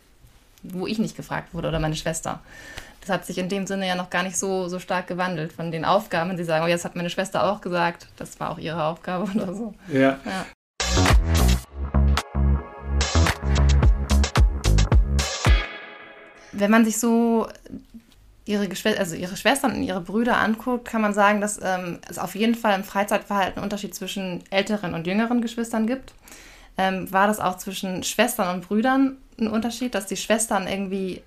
wo 0.63 0.87
ich 0.87 0.99
nicht 0.99 1.15
gefragt 1.15 1.53
wurde 1.53 1.69
oder 1.69 1.79
meine 1.79 1.95
Schwester. 1.95 2.39
Das 3.01 3.09
hat 3.09 3.25
sich 3.25 3.37
in 3.37 3.47
dem 3.47 3.65
Sinne 3.65 3.87
ja 3.87 3.95
noch 3.95 4.09
gar 4.09 4.23
nicht 4.23 4.37
so, 4.37 4.67
so 4.67 4.79
stark 4.79 5.07
gewandelt 5.07 5.53
von 5.53 5.71
den 5.71 5.85
Aufgaben. 5.85 6.35
Sie 6.35 6.43
sagen, 6.43 6.65
oh, 6.65 6.67
jetzt 6.67 6.83
hat 6.83 6.95
meine 6.95 7.09
Schwester 7.09 7.45
auch 7.45 7.61
gesagt, 7.61 8.07
das 8.17 8.39
war 8.39 8.51
auch 8.51 8.57
ihre 8.57 8.83
Aufgabe 8.83 9.31
oder 9.35 9.53
so. 9.53 9.73
Ja. 9.87 10.19
ja. 10.25 10.45
Wenn 16.51 16.71
man 16.71 16.83
sich 16.83 16.99
so 16.99 17.47
ihre, 18.47 18.67
Geschw 18.67 18.97
also 18.97 19.15
ihre 19.15 19.37
Schwestern 19.37 19.75
und 19.75 19.83
ihre 19.83 20.01
Brüder 20.01 20.37
anguckt, 20.37 20.85
kann 20.85 21.01
man 21.01 21.13
sagen, 21.13 21.41
dass 21.41 21.59
ähm, 21.61 21.99
es 22.09 22.17
auf 22.17 22.35
jeden 22.35 22.55
Fall 22.55 22.77
im 22.77 22.83
Freizeitverhalten 22.83 23.57
einen 23.57 23.63
Unterschied 23.63 23.95
zwischen 23.95 24.43
älteren 24.49 24.93
und 24.93 25.07
jüngeren 25.07 25.41
Geschwistern 25.41 25.87
gibt. 25.87 26.13
Ähm, 26.77 27.11
war 27.11 27.27
das 27.27 27.39
auch 27.39 27.57
zwischen 27.57 28.03
Schwestern 28.03 28.55
und 28.55 28.67
Brüdern 28.67 29.17
ein 29.39 29.47
Unterschied, 29.47 29.95
dass 29.95 30.05
die 30.05 30.17
Schwestern 30.17 30.67
irgendwie 30.67 31.21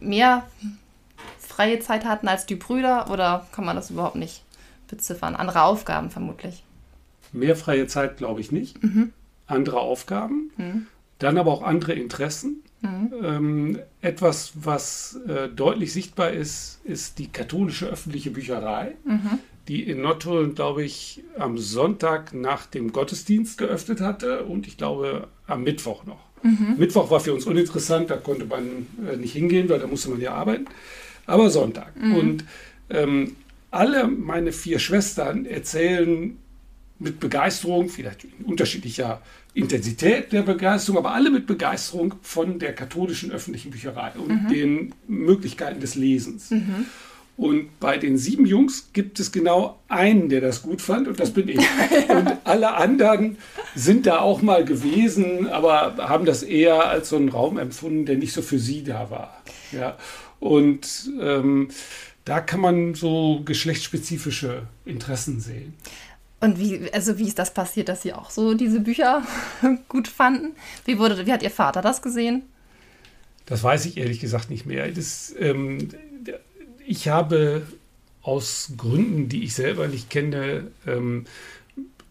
mehr 0.00 0.46
freie 1.38 1.80
Zeit 1.80 2.04
hatten 2.04 2.28
als 2.28 2.46
die 2.46 2.54
Brüder 2.54 3.10
oder 3.10 3.46
kann 3.52 3.64
man 3.64 3.76
das 3.76 3.90
überhaupt 3.90 4.16
nicht 4.16 4.42
beziffern? 4.88 5.34
Andere 5.34 5.62
Aufgaben 5.62 6.10
vermutlich. 6.10 6.62
Mehr 7.32 7.56
freie 7.56 7.86
Zeit 7.86 8.16
glaube 8.16 8.40
ich 8.40 8.52
nicht. 8.52 8.82
Mhm. 8.82 9.12
Andere 9.46 9.80
Aufgaben. 9.80 10.50
Mhm. 10.56 10.86
Dann 11.18 11.38
aber 11.38 11.52
auch 11.52 11.62
andere 11.62 11.94
Interessen. 11.94 12.62
Mhm. 12.80 13.12
Ähm, 13.22 13.78
etwas, 14.00 14.52
was 14.54 15.18
äh, 15.26 15.48
deutlich 15.48 15.92
sichtbar 15.92 16.30
ist, 16.30 16.80
ist 16.84 17.18
die 17.18 17.28
katholische 17.28 17.86
öffentliche 17.86 18.30
Bücherei, 18.30 18.94
mhm. 19.04 19.38
die 19.66 19.82
in 19.82 20.00
Nottuln, 20.00 20.54
glaube 20.54 20.84
ich, 20.84 21.24
am 21.38 21.58
Sonntag 21.58 22.34
nach 22.34 22.66
dem 22.66 22.92
Gottesdienst 22.92 23.58
geöffnet 23.58 24.00
hatte 24.00 24.44
und 24.44 24.66
ich 24.66 24.76
glaube 24.76 25.28
am 25.46 25.64
Mittwoch 25.64 26.06
noch. 26.06 26.28
Mhm. 26.42 26.76
Mittwoch 26.78 27.10
war 27.10 27.20
für 27.20 27.34
uns 27.34 27.46
uninteressant, 27.46 28.10
da 28.10 28.16
konnte 28.16 28.44
man 28.44 28.86
äh, 29.10 29.16
nicht 29.16 29.32
hingehen, 29.32 29.68
weil 29.68 29.80
da 29.80 29.86
musste 29.86 30.10
man 30.10 30.20
ja 30.20 30.34
arbeiten. 30.34 30.66
Aber 31.26 31.50
Sonntag. 31.50 31.92
Mhm. 32.00 32.14
Und 32.14 32.44
ähm, 32.90 33.36
alle 33.70 34.06
meine 34.08 34.52
vier 34.52 34.78
Schwestern 34.78 35.44
erzählen 35.44 36.38
mit 36.98 37.20
Begeisterung, 37.20 37.88
vielleicht 37.88 38.24
in 38.24 38.44
unterschiedlicher 38.44 39.20
Intensität 39.54 40.32
der 40.32 40.42
Begeisterung, 40.42 40.98
aber 40.98 41.14
alle 41.14 41.30
mit 41.30 41.46
Begeisterung 41.46 42.14
von 42.22 42.58
der 42.58 42.74
katholischen 42.74 43.30
öffentlichen 43.30 43.70
Bücherei 43.70 44.12
und 44.12 44.44
mhm. 44.44 44.48
den 44.48 44.94
Möglichkeiten 45.06 45.80
des 45.80 45.94
Lesens. 45.94 46.50
Mhm. 46.50 46.86
Und 47.36 47.78
bei 47.78 47.98
den 47.98 48.18
sieben 48.18 48.46
Jungs 48.46 48.90
gibt 48.92 49.20
es 49.20 49.30
genau 49.30 49.78
einen, 49.86 50.28
der 50.28 50.40
das 50.40 50.62
gut 50.62 50.82
fand, 50.82 51.06
und 51.06 51.20
das 51.20 51.30
bin 51.30 51.48
ich. 51.48 51.58
Und 52.08 52.36
alle 52.42 52.74
anderen 52.74 53.36
sind 53.76 54.06
da 54.06 54.18
auch 54.18 54.42
mal 54.42 54.64
gewesen, 54.64 55.46
aber 55.46 55.96
haben 55.98 56.24
das 56.24 56.42
eher 56.42 56.88
als 56.88 57.10
so 57.10 57.16
einen 57.16 57.28
Raum 57.28 57.56
empfunden, 57.56 58.06
der 58.06 58.16
nicht 58.16 58.32
so 58.32 58.42
für 58.42 58.58
sie 58.58 58.82
da 58.82 59.10
war. 59.10 59.40
Ja. 59.70 59.96
Und 60.40 61.12
ähm, 61.20 61.68
da 62.24 62.40
kann 62.40 62.60
man 62.60 62.94
so 62.94 63.40
geschlechtsspezifische 63.44 64.62
Interessen 64.84 65.38
sehen. 65.40 65.74
Und 66.40 66.58
wie, 66.58 66.92
also 66.92 67.18
wie 67.18 67.26
ist 67.26 67.38
das 67.38 67.52
passiert, 67.52 67.88
dass 67.88 68.02
Sie 68.02 68.12
auch 68.12 68.30
so 68.30 68.54
diese 68.54 68.80
Bücher 68.80 69.22
gut 69.88 70.06
fanden? 70.08 70.52
Wie, 70.84 70.98
wurde, 70.98 71.26
wie 71.26 71.32
hat 71.32 71.42
Ihr 71.42 71.50
Vater 71.50 71.82
das 71.82 72.00
gesehen? 72.00 72.42
Das 73.46 73.62
weiß 73.62 73.86
ich 73.86 73.96
ehrlich 73.96 74.20
gesagt 74.20 74.50
nicht 74.50 74.66
mehr. 74.66 74.88
Das, 74.90 75.34
ähm, 75.38 75.88
ich 76.86 77.08
habe 77.08 77.66
aus 78.22 78.72
Gründen, 78.76 79.28
die 79.28 79.42
ich 79.42 79.54
selber 79.54 79.88
nicht 79.88 80.10
kenne, 80.10 80.70
ähm, 80.86 81.24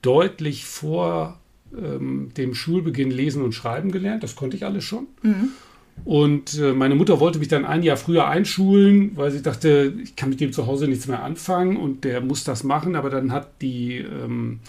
deutlich 0.02 0.66
vor 0.66 1.40
ähm, 1.78 2.32
dem 2.36 2.56
Schulbeginn 2.56 3.12
lesen 3.12 3.44
und 3.44 3.54
schreiben 3.54 3.92
gelernt. 3.92 4.24
Das 4.24 4.36
konnte 4.36 4.58
ich 4.58 4.66
alles 4.66 4.84
schon. 4.84 5.08
Mhm. 5.22 5.50
Und 6.06 6.58
äh, 6.58 6.74
meine 6.74 6.96
Mutter 6.96 7.20
wollte 7.20 7.40
mich 7.40 7.48
dann 7.48 7.66
ein 7.66 7.84
Jahr 7.84 7.98
früher 7.98 8.28
einschulen, 8.28 9.12
weil 9.16 9.32
sie 9.32 9.42
dachte, 9.42 9.94
ich 10.02 10.16
kann 10.16 10.30
mit 10.30 10.40
dem 10.40 10.54
zu 10.54 10.66
Hause 10.68 10.88
nichts 10.88 11.08
mehr 11.08 11.24
anfangen 11.24 11.78
und 11.78 12.04
der 12.04 12.22
muss 12.22 12.44
das 12.44 12.64
machen. 12.64 12.96
Aber 12.96 13.10
dann 13.10 13.32
hat 13.32 13.62
die, 13.62 13.98
ähm, 13.98 14.60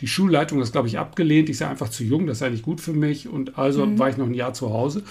die 0.00 0.06
Schulleitung 0.06 0.58
das, 0.58 0.72
glaube 0.72 0.88
ich, 0.88 0.98
abgelehnt. 0.98 1.48
Ich 1.48 1.58
sei 1.58 1.68
einfach 1.68 1.88
zu 1.88 2.04
jung, 2.04 2.26
das 2.26 2.40
sei 2.40 2.50
nicht 2.50 2.62
gut 2.62 2.80
für 2.80 2.92
mich. 2.92 3.28
Und 3.28 3.58
also 3.58 3.86
mhm. 3.86 3.98
war 3.98 4.10
ich 4.10 4.16
noch 4.16 4.26
ein 4.26 4.34
Jahr 4.34 4.52
zu 4.52 4.72
Hause. 4.72 5.02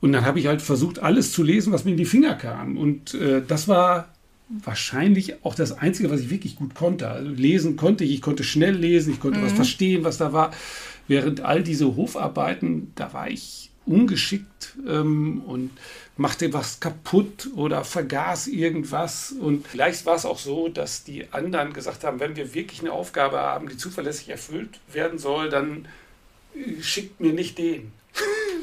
Und 0.00 0.12
dann 0.12 0.24
habe 0.24 0.38
ich 0.38 0.46
halt 0.46 0.62
versucht, 0.62 1.00
alles 1.00 1.32
zu 1.32 1.42
lesen, 1.42 1.72
was 1.72 1.84
mir 1.84 1.92
in 1.92 1.96
die 1.96 2.04
Finger 2.04 2.34
kam. 2.34 2.76
Und 2.76 3.14
äh, 3.14 3.42
das 3.46 3.68
war 3.68 4.08
wahrscheinlich 4.48 5.44
auch 5.44 5.54
das 5.54 5.72
Einzige, 5.72 6.10
was 6.10 6.20
ich 6.20 6.30
wirklich 6.30 6.56
gut 6.56 6.74
konnte. 6.74 7.08
Also 7.08 7.30
lesen 7.30 7.76
konnte 7.76 8.04
ich, 8.04 8.12
ich 8.12 8.22
konnte 8.22 8.44
schnell 8.44 8.74
lesen, 8.74 9.12
ich 9.12 9.20
konnte 9.20 9.40
mhm. 9.40 9.44
was 9.44 9.52
verstehen, 9.52 10.04
was 10.04 10.18
da 10.18 10.32
war. 10.32 10.52
Während 11.08 11.40
all 11.40 11.62
diese 11.62 11.96
Hofarbeiten, 11.96 12.92
da 12.94 13.12
war 13.12 13.30
ich 13.30 13.65
ungeschickt 13.86 14.76
ähm, 14.86 15.42
und 15.46 15.70
machte 16.16 16.52
was 16.52 16.80
kaputt 16.80 17.48
oder 17.54 17.84
vergaß 17.84 18.48
irgendwas. 18.48 19.32
Und 19.32 19.66
vielleicht 19.66 20.06
war 20.06 20.16
es 20.16 20.24
auch 20.24 20.38
so, 20.38 20.68
dass 20.68 21.04
die 21.04 21.32
anderen 21.32 21.72
gesagt 21.72 22.04
haben, 22.04 22.20
wenn 22.20 22.36
wir 22.36 22.54
wirklich 22.54 22.80
eine 22.80 22.92
Aufgabe 22.92 23.38
haben, 23.38 23.68
die 23.68 23.76
zuverlässig 23.76 24.30
erfüllt 24.30 24.80
werden 24.92 25.18
soll, 25.18 25.50
dann 25.50 25.86
äh, 26.54 26.82
schickt 26.82 27.20
mir 27.20 27.32
nicht 27.32 27.58
den. 27.58 27.92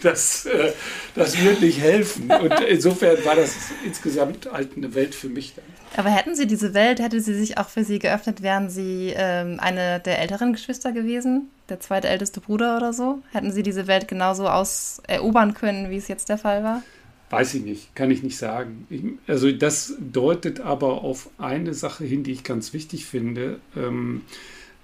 Das, 0.03 0.45
äh, 0.45 0.71
das 1.15 1.39
wird 1.41 1.61
nicht 1.61 1.79
helfen. 1.79 2.29
Und 2.29 2.53
insofern 2.61 3.23
war 3.25 3.35
das 3.35 3.55
insgesamt 3.85 4.51
halt 4.51 4.75
eine 4.75 4.93
Welt 4.95 5.15
für 5.15 5.29
mich 5.29 5.53
dann. 5.55 5.65
Aber 5.95 6.09
hätten 6.09 6.35
Sie 6.35 6.47
diese 6.47 6.73
Welt, 6.73 6.99
hätte 6.99 7.21
sie 7.21 7.35
sich 7.35 7.57
auch 7.57 7.69
für 7.69 7.83
Sie 7.83 7.99
geöffnet, 7.99 8.41
wären 8.41 8.69
Sie 8.69 9.13
ähm, 9.15 9.59
eine 9.59 9.99
der 9.99 10.19
älteren 10.19 10.53
Geschwister 10.53 10.91
gewesen? 10.91 11.49
Der 11.69 11.79
zweitälteste 11.79 12.41
Bruder 12.41 12.77
oder 12.77 12.93
so? 12.93 13.19
Hätten 13.31 13.51
Sie 13.51 13.61
diese 13.61 13.85
Welt 13.85 14.07
genauso 14.07 14.47
aus 14.47 15.01
erobern 15.07 15.53
können, 15.53 15.91
wie 15.91 15.97
es 15.97 16.07
jetzt 16.07 16.29
der 16.29 16.39
Fall 16.39 16.63
war? 16.63 16.81
Weiß 17.29 17.53
ich 17.53 17.63
nicht, 17.63 17.95
kann 17.95 18.11
ich 18.11 18.23
nicht 18.23 18.37
sagen. 18.37 18.87
Ich, 18.89 19.03
also 19.27 19.51
das 19.51 19.93
deutet 19.99 20.59
aber 20.61 21.03
auf 21.03 21.29
eine 21.37 21.73
Sache 21.73 22.03
hin, 22.05 22.23
die 22.23 22.31
ich 22.31 22.43
ganz 22.43 22.73
wichtig 22.73 23.05
finde, 23.05 23.59
ähm, 23.75 24.21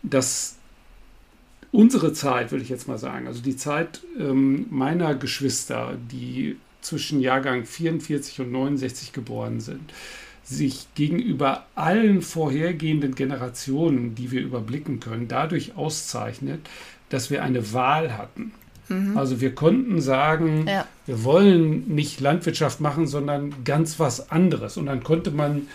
dass 0.04 0.59
unsere 1.72 2.14
Zeit, 2.14 2.52
würde 2.52 2.64
ich 2.64 2.70
jetzt 2.70 2.88
mal 2.88 2.98
sagen, 2.98 3.28
also 3.28 3.42
die 3.42 3.56
Zeit 3.56 4.02
ähm, 4.18 4.66
meiner 4.70 5.16
Geschwister, 5.16 5.98
die 6.12 6.58
zwischen 6.82 7.20
Jahrgang 7.20 7.66
44 7.66 8.42
und 8.42 8.52
69 8.52 9.14
geboren 9.14 9.60
sind, 9.60 9.94
sich 10.44 10.88
gegenüber 10.96 11.66
allen 11.76 12.22
vorhergehenden 12.22 13.14
Generationen, 13.14 14.16
die 14.16 14.32
wir 14.32 14.42
überblicken 14.42 15.00
können, 15.00 15.28
dadurch 15.28 15.76
auszeichnet, 15.76 16.62
dass 17.10 17.30
wir 17.30 17.44
eine 17.44 17.74
Wahl 17.74 18.18
hatten. 18.18 18.52
Mhm. 18.88 19.16
Also 19.18 19.42
wir 19.42 19.54
konnten 19.54 20.02
sagen, 20.02 20.66
ja. 20.68 20.88
wir 21.06 21.24
wollen 21.24 21.88
nicht 21.88 22.20
Landwirtschaft 22.20 22.82
machen, 22.82 23.06
sondern 23.06 23.64
ganz 23.64 24.00
was 24.00 24.32
anderes. 24.32 24.78
Und 24.78 24.88
dann 24.88 25.04
konnte 25.04 25.30
man 25.30 25.68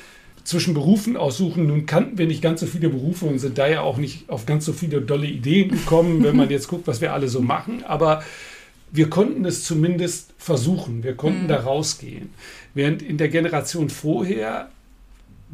zwischen 0.44 0.74
Berufen 0.74 1.16
aussuchen. 1.16 1.66
Nun 1.66 1.86
kannten 1.86 2.18
wir 2.18 2.26
nicht 2.26 2.42
ganz 2.42 2.60
so 2.60 2.66
viele 2.66 2.90
Berufe 2.90 3.24
und 3.26 3.38
sind 3.38 3.58
daher 3.58 3.82
auch 3.82 3.96
nicht 3.96 4.28
auf 4.28 4.46
ganz 4.46 4.64
so 4.66 4.72
viele 4.72 5.00
dolle 5.00 5.26
Ideen 5.26 5.70
gekommen, 5.70 6.22
wenn 6.22 6.36
man 6.36 6.50
jetzt 6.50 6.68
guckt, 6.68 6.86
was 6.86 7.00
wir 7.00 7.12
alle 7.12 7.28
so 7.28 7.40
machen. 7.40 7.82
Aber 7.84 8.22
wir 8.92 9.10
konnten 9.10 9.44
es 9.44 9.64
zumindest 9.64 10.34
versuchen. 10.38 11.02
Wir 11.02 11.14
konnten 11.14 11.44
mhm. 11.44 11.48
da 11.48 11.60
rausgehen. 11.60 12.30
Während 12.74 13.02
in 13.02 13.16
der 13.16 13.28
Generation 13.28 13.88
vorher 13.88 14.68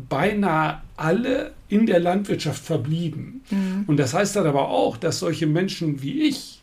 beinahe 0.08 0.80
alle 0.96 1.52
in 1.68 1.86
der 1.86 2.00
Landwirtschaft 2.00 2.64
verblieben. 2.64 3.42
Mhm. 3.50 3.84
Und 3.86 3.96
das 3.96 4.12
heißt 4.12 4.36
dann 4.36 4.46
aber 4.46 4.68
auch, 4.68 4.96
dass 4.96 5.20
solche 5.20 5.46
Menschen 5.46 6.02
wie 6.02 6.22
ich 6.22 6.62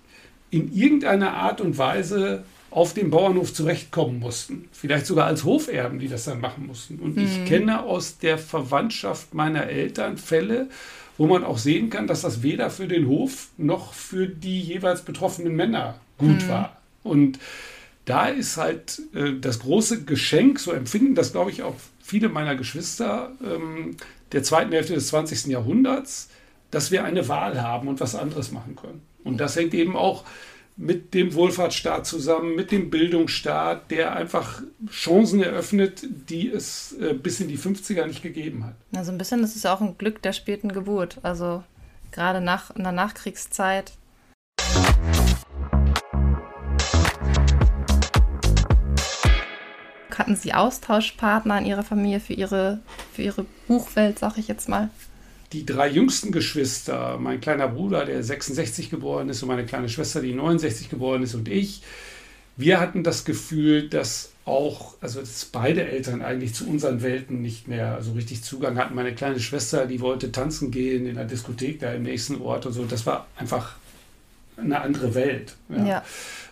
in 0.52 0.74
irgendeiner 0.74 1.34
Art 1.34 1.62
und 1.62 1.78
Weise 1.78 2.44
auf 2.70 2.94
dem 2.94 3.10
Bauernhof 3.10 3.54
zurechtkommen 3.54 4.20
mussten. 4.20 4.68
Vielleicht 4.72 5.06
sogar 5.06 5.26
als 5.26 5.44
Hoferben, 5.44 6.00
die 6.00 6.08
das 6.08 6.26
dann 6.26 6.42
machen 6.42 6.68
mussten. 6.68 7.00
Und 7.00 7.16
mhm. 7.16 7.24
ich 7.24 7.46
kenne 7.46 7.84
aus 7.84 8.18
der 8.18 8.38
Verwandtschaft 8.38 9.34
meiner 9.34 9.68
Eltern 9.68 10.18
Fälle, 10.18 10.70
wo 11.18 11.28
man 11.28 11.44
auch 11.44 11.58
sehen 11.58 11.90
kann, 11.90 12.08
dass 12.08 12.22
das 12.22 12.44
weder 12.44 12.70
für 12.70 12.88
den 12.88 13.08
Hof 13.08 13.48
noch 13.58 13.94
für 13.94 14.28
die 14.28 14.62
jeweils 14.62 15.02
betroffenen 15.02 15.56
Männer 15.56 16.00
gut 16.18 16.44
mhm. 16.44 16.50
war. 16.50 16.78
Und 17.04 17.40
da 18.06 18.28
ist 18.28 18.58
halt 18.58 19.02
äh, 19.14 19.34
das 19.40 19.60
große 19.60 20.04
Geschenk, 20.04 20.60
so 20.60 20.72
empfinden 20.72 21.16
das, 21.16 21.32
glaube 21.32 21.52
ich, 21.52 21.64
auch 21.64 21.76
viele 22.02 22.30
meiner 22.30 22.56
Geschwister 22.56 23.32
ähm, 23.44 23.98
der 24.32 24.44
zweiten 24.44 24.72
Hälfte 24.72 24.94
des 24.94 25.08
20. 25.08 25.48
Jahrhunderts, 25.48 26.30
dass 26.72 26.92
wir 26.92 27.04
eine 27.04 27.28
Wahl 27.28 27.62
haben 27.62 27.88
und 27.88 28.00
was 28.00 28.16
anderes 28.16 28.52
machen 28.52 28.76
können. 28.76 29.02
Und 29.24 29.38
das 29.38 29.56
hängt 29.56 29.74
eben 29.74 29.96
auch 29.96 30.24
mit 30.78 31.16
dem 31.16 31.34
Wohlfahrtsstaat 31.34 32.06
zusammen, 32.06 32.56
mit 32.56 32.72
dem 32.72 32.92
Bildungsstaat, 32.92 33.90
der 33.90 34.16
einfach 34.16 34.62
Chancen 34.92 35.42
eröffnet, 35.42 36.04
die 36.30 36.50
es 36.50 36.96
äh, 37.02 37.16
bis 37.16 37.40
in 37.40 37.48
die 37.48 37.58
50er 37.58 38.06
nicht 38.06 38.22
gegeben 38.22 38.64
hat. 38.64 38.76
Also 38.96 39.12
ein 39.12 39.18
bisschen, 39.18 39.42
das 39.42 39.56
ist 39.56 39.66
auch 39.66 39.82
ein 39.82 39.98
Glück 39.98 40.22
der 40.22 40.34
späten 40.34 40.72
Geburt. 40.72 41.18
Also 41.24 41.64
gerade 42.12 42.42
nach, 42.42 42.76
in 42.76 42.84
der 42.84 42.92
Nachkriegszeit. 42.92 43.94
Hatten 50.16 50.36
Sie 50.36 50.54
Austauschpartner 50.54 51.60
in 51.60 51.66
Ihrer 51.66 51.84
Familie 51.84 52.20
für 52.20 52.34
Ihre, 52.34 52.80
für 53.14 53.22
Ihre 53.22 53.46
Buchwelt, 53.68 54.20
sag 54.20 54.38
ich 54.38 54.48
jetzt 54.48 54.68
mal? 54.68 54.90
Die 55.54 55.66
drei 55.66 55.90
jüngsten 55.90 56.32
Geschwister, 56.32 57.18
mein 57.20 57.40
kleiner 57.40 57.68
Bruder, 57.68 58.06
der 58.06 58.22
66 58.22 58.90
geboren 58.90 59.30
ist, 59.30 59.42
und 59.42 59.48
meine 59.48 59.66
kleine 59.66 59.90
Schwester, 59.90 60.22
die 60.22 60.34
69 60.34 60.90
geboren 60.90 61.24
ist, 61.24 61.36
und 61.36 61.48
ich, 61.48 61.82
wir 62.58 62.80
hatten 62.80 63.04
das 63.04 63.24
Gefühl, 63.24 63.88
dass 63.88 64.32
auch, 64.46 64.96
also 65.02 65.20
dass 65.20 65.46
beide 65.46 65.86
Eltern 65.86 66.22
eigentlich 66.22 66.54
zu 66.54 66.68
unseren 66.68 67.02
Welten 67.02 67.42
nicht 67.42 67.68
mehr 67.68 68.02
so 68.02 68.14
richtig 68.14 68.44
Zugang 68.44 68.78
hatten. 68.78 68.96
Meine 68.96 69.14
kleine 69.14 69.40
Schwester, 69.40 69.86
die 69.86 70.00
wollte 70.00 70.32
tanzen 70.32 70.72
gehen 70.72 71.06
in 71.06 71.16
der 71.16 71.26
Diskothek 71.26 71.80
da 71.80 71.92
im 71.92 72.04
nächsten 72.04 72.42
Ort 72.42 72.66
und 72.66 72.74
so. 72.74 72.86
Das 72.86 73.06
war 73.06 73.28
einfach 73.36 73.76
eine 74.56 74.82
andere 74.82 75.14
Welt. 75.14 75.54
Ja. 75.70 75.86
ja. 75.86 76.06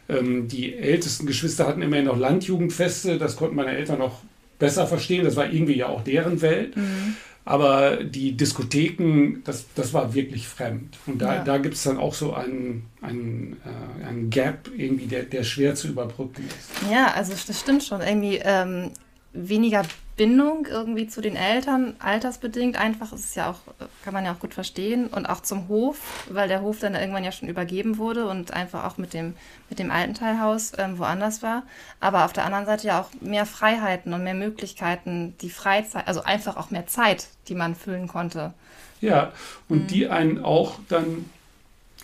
Ähm, 0.10 0.48
die 0.48 0.76
ältesten 0.76 1.26
Geschwister 1.26 1.66
hatten 1.66 1.82
immerhin 1.82 2.06
noch 2.06 2.20
Landjugendfeste, 2.20 3.18
das 3.18 3.36
konnten 3.36 3.56
meine 3.56 3.72
Eltern 3.72 4.00
noch 4.00 4.20
besser 4.60 4.86
verstehen. 4.88 5.24
Das 5.24 5.36
war 5.36 5.52
irgendwie 5.52 5.78
ja 5.78 5.88
auch 5.88 6.04
deren 6.04 6.42
Welt. 6.42 6.76
Mhm. 6.76 7.16
Aber 7.48 7.98
die 8.04 8.36
Diskotheken, 8.36 9.44
das, 9.44 9.66
das 9.76 9.94
war 9.94 10.16
wirklich 10.16 10.48
fremd. 10.48 10.98
Und 11.06 11.22
da, 11.22 11.36
ja. 11.36 11.44
da 11.44 11.60
gibt 11.60 11.76
es 11.76 11.84
dann 11.84 12.00
auch 12.00 12.16
so 12.16 12.34
einen, 12.34 12.88
einen, 13.02 13.58
äh, 13.64 14.06
einen 14.06 14.32
Gap, 14.32 14.70
irgendwie, 14.76 15.06
der, 15.06 15.24
der 15.24 15.44
schwer 15.44 15.76
zu 15.76 15.88
überbrücken 15.88 16.44
ist. 16.48 16.92
Ja, 16.92 17.14
also 17.14 17.34
das 17.34 17.60
stimmt 17.60 17.84
schon. 17.84 18.02
Irgendwie 18.02 18.40
ähm, 18.44 18.90
weniger 19.36 19.84
Bindung 20.18 20.66
irgendwie 20.66 21.08
zu 21.08 21.20
den 21.20 21.36
Eltern, 21.36 21.96
altersbedingt. 22.00 22.80
Einfach 22.80 23.12
ist 23.12 23.26
es 23.26 23.36
ja 23.36 23.50
auch, 23.50 23.60
kann 24.04 24.14
man 24.14 24.24
ja 24.24 24.34
auch 24.34 24.40
gut 24.40 24.54
verstehen. 24.54 25.08
Und 25.08 25.26
auch 25.26 25.42
zum 25.42 25.68
Hof, 25.68 26.26
weil 26.30 26.48
der 26.48 26.62
Hof 26.62 26.80
dann 26.80 26.96
irgendwann 26.96 27.26
ja 27.26 27.34
schon 27.34 27.50
übergeben 27.50 27.98
wurde 27.98 28.28
und 28.28 28.54
einfach 28.54 28.86
auch 28.86 28.98
mit 28.98 29.14
dem, 29.14 29.34
mit 29.70 29.80
dem 29.80 29.92
alten 29.92 30.14
Teilhaus 30.14 30.72
ähm, 30.78 30.98
woanders 31.00 31.44
war. 31.44 31.64
Aber 32.00 32.24
auf 32.24 32.32
der 32.32 32.46
anderen 32.46 32.66
Seite 32.66 32.88
ja 32.88 33.02
auch 33.02 33.10
mehr 33.20 33.46
Freiheiten 33.46 34.14
und 34.14 34.24
mehr 34.24 34.34
Möglichkeiten, 34.34 35.36
die 35.42 35.50
Freizeit, 35.50 36.08
also 36.08 36.24
einfach 36.24 36.56
auch 36.56 36.72
mehr 36.72 36.88
Zeit, 36.88 37.28
die 37.50 37.56
man 37.56 37.76
füllen 37.76 38.08
konnte. 38.08 38.54
Ja, 39.02 39.34
und 39.68 39.84
mhm. 39.84 39.88
die 39.88 40.08
einen 40.08 40.44
auch 40.44 40.80
dann 40.88 41.30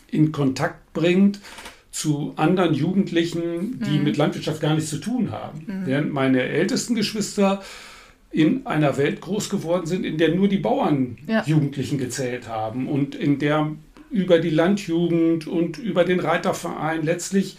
in 0.09 0.33
Kontakt 0.33 0.91
bringt 0.93 1.39
zu 1.91 2.33
anderen 2.37 2.73
Jugendlichen, 2.73 3.79
die 3.85 3.97
mhm. 3.97 4.03
mit 4.03 4.17
Landwirtschaft 4.17 4.61
gar 4.61 4.73
nichts 4.73 4.89
zu 4.89 4.97
tun 4.97 5.31
haben. 5.31 5.63
Mhm. 5.67 5.85
Während 5.85 6.13
meine 6.13 6.41
ältesten 6.41 6.95
Geschwister 6.95 7.61
in 8.31 8.65
einer 8.65 8.97
Welt 8.97 9.19
groß 9.19 9.49
geworden 9.49 9.85
sind, 9.85 10.05
in 10.05 10.17
der 10.17 10.33
nur 10.33 10.47
die 10.47 10.57
Bauernjugendlichen 10.57 11.99
ja. 11.99 12.05
gezählt 12.05 12.47
haben 12.47 12.87
und 12.87 13.13
in 13.13 13.39
der 13.39 13.71
über 14.09 14.39
die 14.39 14.49
Landjugend 14.49 15.47
und 15.47 15.77
über 15.77 16.03
den 16.03 16.19
Reiterverein 16.19 17.03
letztlich 17.03 17.57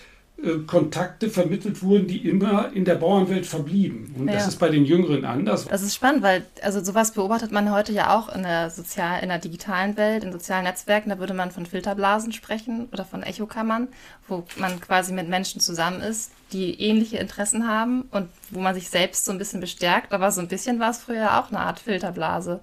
Kontakte 0.66 1.30
vermittelt 1.30 1.82
wurden, 1.82 2.08
die 2.08 2.28
immer 2.28 2.72
in 2.72 2.84
der 2.84 2.96
Bauernwelt 2.96 3.46
verblieben. 3.46 4.14
Und 4.18 4.26
ja. 4.26 4.34
das 4.34 4.48
ist 4.48 4.58
bei 4.58 4.68
den 4.68 4.84
Jüngeren 4.84 5.24
anders. 5.24 5.66
Das 5.66 5.82
ist 5.82 5.94
spannend, 5.94 6.22
weil 6.22 6.44
also 6.62 6.82
sowas 6.82 7.12
beobachtet 7.12 7.52
man 7.52 7.70
heute 7.70 7.92
ja 7.92 8.16
auch 8.16 8.34
in 8.34 8.42
der 8.42 8.70
sozial, 8.70 9.22
in 9.22 9.28
der 9.28 9.38
digitalen 9.38 9.96
Welt, 9.96 10.24
in 10.24 10.32
sozialen 10.32 10.64
Netzwerken. 10.64 11.10
Da 11.10 11.20
würde 11.20 11.32
man 11.34 11.52
von 11.52 11.64
Filterblasen 11.64 12.32
sprechen 12.32 12.88
oder 12.92 13.04
von 13.04 13.22
Echokammern, 13.22 13.86
wo 14.26 14.42
man 14.56 14.80
quasi 14.80 15.12
mit 15.12 15.28
Menschen 15.28 15.60
zusammen 15.60 16.00
ist, 16.00 16.32
die 16.52 16.80
ähnliche 16.80 17.18
Interessen 17.18 17.68
haben 17.68 18.02
und 18.10 18.28
wo 18.50 18.60
man 18.60 18.74
sich 18.74 18.90
selbst 18.90 19.24
so 19.24 19.30
ein 19.30 19.38
bisschen 19.38 19.60
bestärkt. 19.60 20.12
Aber 20.12 20.32
so 20.32 20.40
ein 20.40 20.48
bisschen 20.48 20.80
war 20.80 20.90
es 20.90 20.98
früher 20.98 21.38
auch 21.38 21.50
eine 21.50 21.60
Art 21.60 21.78
Filterblase. 21.78 22.60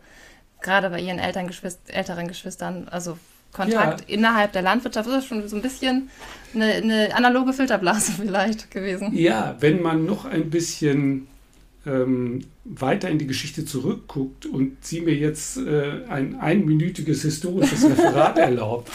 Gerade 0.61 0.89
bei 0.89 0.99
ihren 0.99 1.19
Eltern, 1.19 1.47
Geschwist 1.47 1.79
älteren 1.87 2.27
Geschwistern, 2.27 2.89
also 2.89 3.17
Kontakt 3.51 4.01
ja. 4.01 4.15
innerhalb 4.15 4.53
der 4.53 4.61
Landwirtschaft. 4.61 5.09
Das 5.09 5.23
ist 5.23 5.25
schon 5.25 5.47
so 5.47 5.55
ein 5.55 5.61
bisschen 5.61 6.09
eine, 6.53 6.65
eine, 6.73 7.15
analoge 7.15 7.53
Filterblase 7.53 8.11
vielleicht 8.19 8.71
gewesen. 8.71 9.15
Ja, 9.15 9.55
wenn 9.59 9.81
man 9.81 10.05
noch 10.05 10.25
ein 10.25 10.49
bisschen 10.49 11.27
ähm, 11.85 12.41
weiter 12.65 13.09
in 13.09 13.17
die 13.17 13.27
Geschichte 13.27 13.65
zurückguckt 13.65 14.45
und 14.45 14.77
sie 14.81 15.01
mir 15.01 15.15
jetzt 15.15 15.57
äh, 15.57 16.03
ein 16.07 16.39
einminütiges 16.39 17.23
historisches 17.23 17.83
Referat 17.89 18.37
erlaubt, 18.37 18.91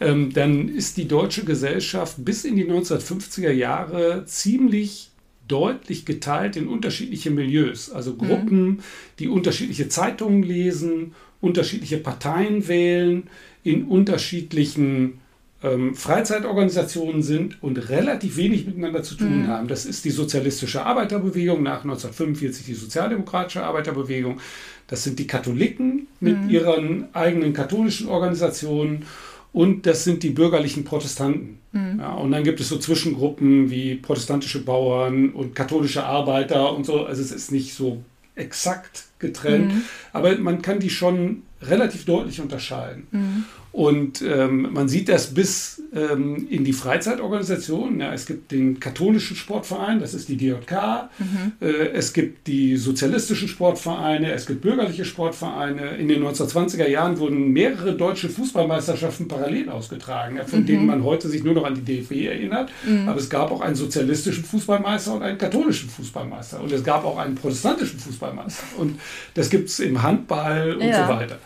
ähm, 0.00 0.32
dann 0.32 0.68
ist 0.68 0.96
die 0.96 1.06
deutsche 1.06 1.44
Gesellschaft 1.44 2.16
bis 2.18 2.44
in 2.44 2.56
die 2.56 2.64
1950er 2.64 3.52
Jahre 3.52 4.24
ziemlich 4.26 5.10
deutlich 5.48 6.06
geteilt 6.06 6.56
in 6.56 6.66
unterschiedliche 6.68 7.30
Milieus, 7.30 7.90
also 7.90 8.16
Gruppen, 8.16 8.64
mhm. 8.64 8.80
die 9.18 9.28
unterschiedliche 9.28 9.88
Zeitungen 9.88 10.42
lesen, 10.42 11.14
unterschiedliche 11.42 11.98
Parteien 11.98 12.66
wählen, 12.68 13.24
in 13.62 13.84
unterschiedlichen 13.84 15.20
ähm, 15.62 15.94
Freizeitorganisationen 15.94 17.22
sind 17.22 17.62
und 17.62 17.90
relativ 17.90 18.36
wenig 18.36 18.66
miteinander 18.66 19.02
zu 19.02 19.16
tun 19.16 19.42
mhm. 19.42 19.46
haben. 19.48 19.68
Das 19.68 19.84
ist 19.84 20.04
die 20.04 20.10
sozialistische 20.10 20.84
Arbeiterbewegung, 20.84 21.62
nach 21.62 21.84
1945 21.84 22.64
die 22.66 22.74
sozialdemokratische 22.74 23.62
Arbeiterbewegung. 23.62 24.40
Das 24.86 25.04
sind 25.04 25.18
die 25.18 25.26
Katholiken 25.26 26.06
mit 26.20 26.40
mhm. 26.40 26.50
ihren 26.50 27.14
eigenen 27.14 27.52
katholischen 27.52 28.08
Organisationen 28.08 29.04
und 29.52 29.86
das 29.86 30.04
sind 30.04 30.22
die 30.22 30.30
bürgerlichen 30.30 30.84
Protestanten. 30.84 31.58
Mhm. 31.72 32.00
Ja, 32.00 32.14
und 32.14 32.32
dann 32.32 32.42
gibt 32.42 32.60
es 32.60 32.68
so 32.68 32.78
Zwischengruppen 32.78 33.70
wie 33.70 33.96
protestantische 33.96 34.64
Bauern 34.64 35.30
und 35.30 35.54
katholische 35.54 36.04
Arbeiter 36.04 36.74
und 36.74 36.86
so. 36.86 37.04
Also 37.04 37.22
es 37.22 37.30
ist 37.30 37.52
nicht 37.52 37.74
so 37.74 38.02
exakt 38.34 39.04
getrennt, 39.18 39.74
mhm. 39.74 39.84
aber 40.12 40.36
man 40.38 40.62
kann 40.62 40.80
die 40.80 40.90
schon 40.90 41.42
relativ 41.60 42.04
deutlich 42.04 42.40
unterscheiden. 42.40 43.06
Mhm. 43.10 43.44
Und 43.72 44.20
ähm, 44.20 44.68
man 44.74 44.88
sieht 44.88 45.08
das 45.08 45.32
bis 45.32 45.82
ähm, 45.94 46.46
in 46.50 46.62
die 46.62 46.74
Freizeitorganisationen. 46.74 48.00
Ja, 48.00 48.12
es 48.12 48.26
gibt 48.26 48.52
den 48.52 48.78
katholischen 48.80 49.34
Sportverein, 49.34 49.98
das 49.98 50.12
ist 50.12 50.28
die 50.28 50.36
DJK. 50.36 51.08
Mhm. 51.18 51.52
Äh, 51.60 51.88
es 51.94 52.12
gibt 52.12 52.46
die 52.46 52.76
sozialistischen 52.76 53.48
Sportvereine, 53.48 54.30
es 54.32 54.44
gibt 54.44 54.60
bürgerliche 54.60 55.06
Sportvereine. 55.06 55.96
In 55.96 56.08
den 56.08 56.22
1920er 56.22 56.86
Jahren 56.86 57.18
wurden 57.18 57.52
mehrere 57.52 57.94
deutsche 57.94 58.28
Fußballmeisterschaften 58.28 59.26
parallel 59.26 59.70
ausgetragen, 59.70 60.38
von 60.46 60.60
mhm. 60.60 60.66
denen 60.66 60.86
man 60.86 61.02
heute 61.02 61.30
sich 61.30 61.42
nur 61.42 61.54
noch 61.54 61.64
an 61.64 61.74
die 61.74 61.80
DFB 61.80 62.26
erinnert. 62.26 62.70
Mhm. 62.86 63.08
Aber 63.08 63.18
es 63.18 63.30
gab 63.30 63.50
auch 63.50 63.62
einen 63.62 63.74
sozialistischen 63.74 64.44
Fußballmeister 64.44 65.14
und 65.14 65.22
einen 65.22 65.38
katholischen 65.38 65.88
Fußballmeister. 65.88 66.60
Und 66.60 66.70
es 66.72 66.84
gab 66.84 67.06
auch 67.06 67.16
einen 67.16 67.36
protestantischen 67.36 67.98
Fußballmeister. 67.98 68.64
Und 68.76 69.00
das 69.32 69.48
gibt 69.48 69.70
es 69.70 69.80
im 69.80 70.02
Handball 70.02 70.74
und 70.74 70.86
ja. 70.86 71.06
so 71.06 71.12
weiter. 71.14 71.38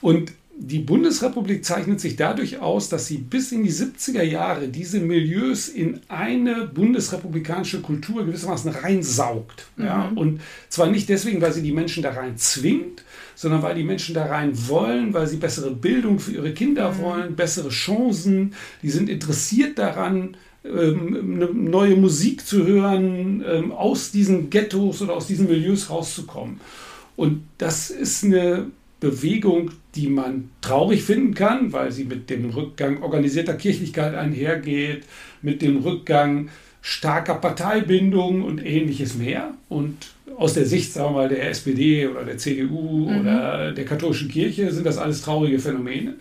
Und 0.00 0.32
die 0.56 0.78
Bundesrepublik 0.78 1.64
zeichnet 1.64 2.00
sich 2.00 2.16
dadurch 2.16 2.60
aus, 2.60 2.88
dass 2.88 3.06
sie 3.06 3.18
bis 3.18 3.50
in 3.52 3.64
die 3.64 3.72
70er 3.72 4.22
Jahre 4.22 4.68
diese 4.68 5.00
Milieus 5.00 5.68
in 5.68 6.00
eine 6.08 6.66
bundesrepublikanische 6.66 7.80
Kultur 7.80 8.24
gewissermaßen 8.24 8.70
reinsaugt. 8.70 9.66
Mhm. 9.76 9.84
Ja? 9.84 10.12
Und 10.14 10.40
zwar 10.68 10.86
nicht 10.88 11.08
deswegen, 11.08 11.40
weil 11.40 11.52
sie 11.52 11.62
die 11.62 11.72
Menschen 11.72 12.02
da 12.02 12.12
rein 12.12 12.36
zwingt, 12.36 13.02
sondern 13.34 13.62
weil 13.62 13.74
die 13.74 13.82
Menschen 13.82 14.14
da 14.14 14.26
rein 14.26 14.52
wollen, 14.68 15.12
weil 15.12 15.26
sie 15.26 15.36
bessere 15.36 15.72
Bildung 15.72 16.20
für 16.20 16.32
ihre 16.32 16.52
Kinder 16.52 16.92
mhm. 16.92 16.98
wollen, 16.98 17.36
bessere 17.36 17.70
Chancen, 17.70 18.54
die 18.82 18.90
sind 18.90 19.08
interessiert 19.08 19.78
daran, 19.78 20.36
ähm, 20.64 21.36
eine 21.36 21.46
neue 21.46 21.96
Musik 21.96 22.46
zu 22.46 22.64
hören, 22.64 23.44
ähm, 23.46 23.72
aus 23.72 24.12
diesen 24.12 24.50
Ghettos 24.50 25.02
oder 25.02 25.14
aus 25.14 25.26
diesen 25.26 25.48
Milieus 25.48 25.90
rauszukommen. 25.90 26.60
Und 27.16 27.42
das 27.58 27.90
ist 27.90 28.24
eine 28.24 28.66
Bewegung, 29.04 29.70
die 29.94 30.08
man 30.08 30.48
traurig 30.62 31.02
finden 31.02 31.34
kann, 31.34 31.74
weil 31.74 31.92
sie 31.92 32.04
mit 32.04 32.30
dem 32.30 32.48
Rückgang 32.48 33.02
organisierter 33.02 33.52
Kirchlichkeit 33.52 34.14
einhergeht, 34.14 35.04
mit 35.42 35.60
dem 35.60 35.76
Rückgang 35.76 36.48
starker 36.80 37.34
Parteibindung 37.34 38.42
und 38.42 38.64
ähnliches 38.64 39.14
mehr. 39.14 39.52
Und 39.68 39.96
aus 40.38 40.54
der 40.54 40.64
Sicht, 40.64 40.94
sagen 40.94 41.10
wir 41.14 41.18
mal, 41.20 41.28
der 41.28 41.50
SPD 41.50 42.06
oder 42.06 42.24
der 42.24 42.38
CDU 42.38 43.10
mhm. 43.10 43.20
oder 43.20 43.72
der 43.72 43.84
katholischen 43.84 44.28
Kirche 44.30 44.72
sind 44.72 44.86
das 44.86 44.96
alles 44.96 45.20
traurige 45.20 45.58
Phänomene. 45.58 46.14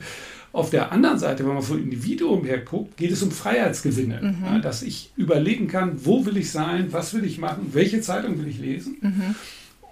Auf 0.51 0.69
der 0.69 0.91
anderen 0.91 1.17
Seite, 1.17 1.45
wenn 1.45 1.53
man 1.53 1.63
vom 1.63 1.79
Individuum 1.79 2.43
her 2.45 2.59
guckt, 2.59 2.97
geht 2.97 3.11
es 3.11 3.23
um 3.23 3.31
Freiheitsgewinne. 3.31 4.19
Mhm. 4.21 4.45
Ja, 4.45 4.59
dass 4.59 4.83
ich 4.83 5.11
überlegen 5.15 5.67
kann, 5.67 6.05
wo 6.05 6.25
will 6.25 6.35
ich 6.35 6.51
sein, 6.51 6.87
was 6.91 7.13
will 7.13 7.23
ich 7.23 7.39
machen, 7.39 7.69
welche 7.71 8.01
Zeitung 8.01 8.37
will 8.39 8.49
ich 8.49 8.59
lesen. 8.59 8.97
Mhm. 9.01 9.35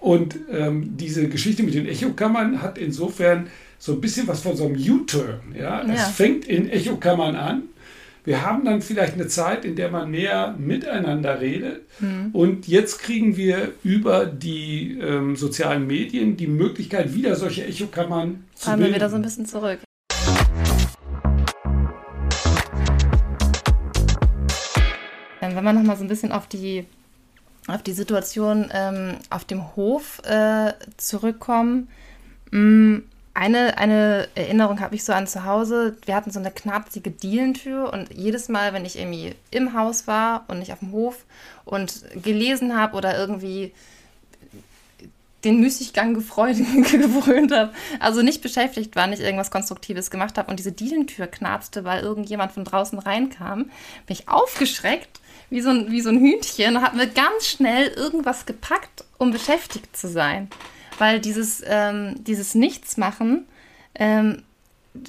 Und 0.02 0.36
ähm, 0.50 0.96
diese 0.96 1.28
Geschichte 1.28 1.62
mit 1.62 1.74
den 1.74 1.86
Echokammern 1.86 2.60
hat 2.60 2.76
insofern 2.76 3.46
so 3.78 3.92
ein 3.92 4.00
bisschen 4.00 4.26
was 4.26 4.40
von 4.40 4.56
so 4.56 4.66
einem 4.66 4.74
U-Turn. 4.74 5.54
Ja? 5.56 5.86
ja? 5.86 5.94
Es 5.94 6.08
fängt 6.08 6.44
in 6.44 6.68
Echokammern 6.68 7.36
an. 7.36 7.62
Wir 8.24 8.44
haben 8.44 8.64
dann 8.64 8.82
vielleicht 8.82 9.14
eine 9.14 9.28
Zeit, 9.28 9.64
in 9.64 9.76
der 9.76 9.92
man 9.92 10.10
mehr 10.10 10.56
miteinander 10.58 11.40
redet. 11.40 11.82
Mhm. 12.00 12.30
Und 12.32 12.66
jetzt 12.66 12.98
kriegen 12.98 13.36
wir 13.36 13.74
über 13.84 14.26
die 14.26 14.98
ähm, 15.00 15.36
sozialen 15.36 15.86
Medien 15.86 16.36
die 16.36 16.48
Möglichkeit, 16.48 17.14
wieder 17.14 17.36
solche 17.36 17.64
Echokammern 17.64 18.42
zu 18.56 18.64
Fahren 18.64 18.80
bilden. 18.80 18.94
wir 18.94 18.96
wieder 18.96 19.08
so 19.08 19.14
ein 19.14 19.22
bisschen 19.22 19.46
zurück. 19.46 19.78
Wenn 25.40 25.54
wir 25.54 25.72
nochmal 25.72 25.96
so 25.96 26.02
ein 26.02 26.08
bisschen 26.08 26.32
auf 26.32 26.48
die 26.48 26.86
auf 27.68 27.82
die 27.82 27.92
Situation 27.92 28.70
ähm, 28.72 29.16
auf 29.30 29.44
dem 29.44 29.76
Hof 29.76 30.20
äh, 30.24 30.72
zurückkommen. 30.96 31.88
Mm, 32.50 32.98
eine, 33.34 33.78
eine 33.78 34.28
Erinnerung 34.34 34.80
habe 34.80 34.94
ich 34.94 35.04
so 35.04 35.12
an 35.12 35.26
zu 35.26 35.44
Hause. 35.44 35.96
Wir 36.04 36.14
hatten 36.14 36.30
so 36.30 36.38
eine 36.38 36.50
knarzige 36.50 37.10
Dielentür 37.10 37.92
und 37.92 38.12
jedes 38.12 38.48
Mal, 38.48 38.72
wenn 38.74 38.84
ich 38.84 38.98
irgendwie 38.98 39.34
im 39.50 39.72
Haus 39.72 40.06
war 40.06 40.44
und 40.48 40.58
nicht 40.58 40.72
auf 40.72 40.80
dem 40.80 40.92
Hof 40.92 41.24
und 41.64 42.04
gelesen 42.22 42.76
habe 42.76 42.96
oder 42.96 43.16
irgendwie 43.16 43.72
den 45.44 45.60
Müßiggang 45.60 46.14
gefrönt 46.14 47.52
habe, 47.52 47.72
also 47.98 48.22
nicht 48.22 48.42
beschäftigt 48.42 48.94
war, 48.96 49.06
nicht 49.06 49.22
irgendwas 49.22 49.50
Konstruktives 49.50 50.10
gemacht 50.10 50.38
habe 50.38 50.50
und 50.50 50.58
diese 50.58 50.72
Dielentür 50.72 51.26
knarzte, 51.26 51.84
weil 51.84 52.02
irgendjemand 52.02 52.52
von 52.52 52.64
draußen 52.64 52.98
reinkam, 52.98 53.64
bin 54.06 54.16
ich 54.16 54.28
aufgeschreckt 54.28 55.21
wie 55.52 55.60
so 55.60 55.68
ein, 55.68 55.90
wie 55.90 56.00
so 56.00 56.08
ein 56.08 56.18
Hühnchen 56.18 56.78
und 56.78 56.94
mir 56.94 57.06
ganz 57.06 57.46
schnell 57.46 57.88
irgendwas 57.88 58.46
gepackt, 58.46 59.04
um 59.18 59.32
beschäftigt 59.32 59.94
zu 59.94 60.08
sein. 60.08 60.48
Weil 60.98 61.20
dieses, 61.20 61.62
ähm, 61.66 62.14
dieses 62.24 62.54
Nichtsmachen, 62.54 63.44
ähm, 63.94 64.44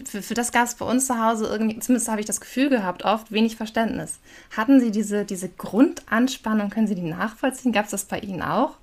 für, 0.05 0.21
für, 0.21 0.33
das 0.33 0.51
gab 0.51 0.65
es 0.65 0.75
bei 0.75 0.85
uns 0.85 1.07
zu 1.07 1.17
Hause 1.17 1.45
irgendwie, 1.45 1.79
zumindest 1.79 2.09
habe 2.09 2.19
ich 2.19 2.25
das 2.25 2.41
Gefühl 2.41 2.69
gehabt, 2.69 3.05
oft 3.05 3.31
wenig 3.31 3.55
Verständnis. 3.55 4.19
Hatten 4.55 4.81
Sie 4.81 4.91
diese, 4.91 5.23
diese 5.23 5.47
Grundanspannung, 5.47 6.69
können 6.69 6.87
Sie 6.87 6.95
die 6.95 7.01
nachvollziehen? 7.03 7.71
Gab 7.71 7.85
es 7.85 7.91
das 7.91 8.03
bei 8.03 8.19
Ihnen 8.19 8.41
auch? 8.41 8.75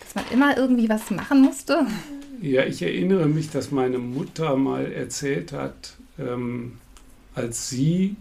Dass 0.00 0.14
man 0.14 0.24
immer 0.32 0.56
irgendwie 0.56 0.88
was 0.88 1.10
machen 1.10 1.42
musste? 1.42 1.86
Ja, 2.40 2.64
ich 2.64 2.80
erinnere 2.80 3.26
mich, 3.26 3.50
dass 3.50 3.70
meine 3.70 3.98
Mutter 3.98 4.56
mal 4.56 4.90
erzählt 4.90 5.52
hat, 5.52 5.96
ähm, 6.18 6.78
als 7.34 7.68
sie 7.68 8.16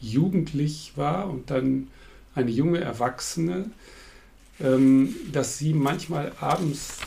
jugendlich 0.00 0.92
war 0.96 1.30
und 1.30 1.50
dann 1.50 1.88
eine 2.34 2.50
junge 2.50 2.80
Erwachsene, 2.80 3.70
ähm, 4.60 5.14
dass 5.32 5.58
sie 5.58 5.72
manchmal 5.72 6.32
abends 6.40 6.98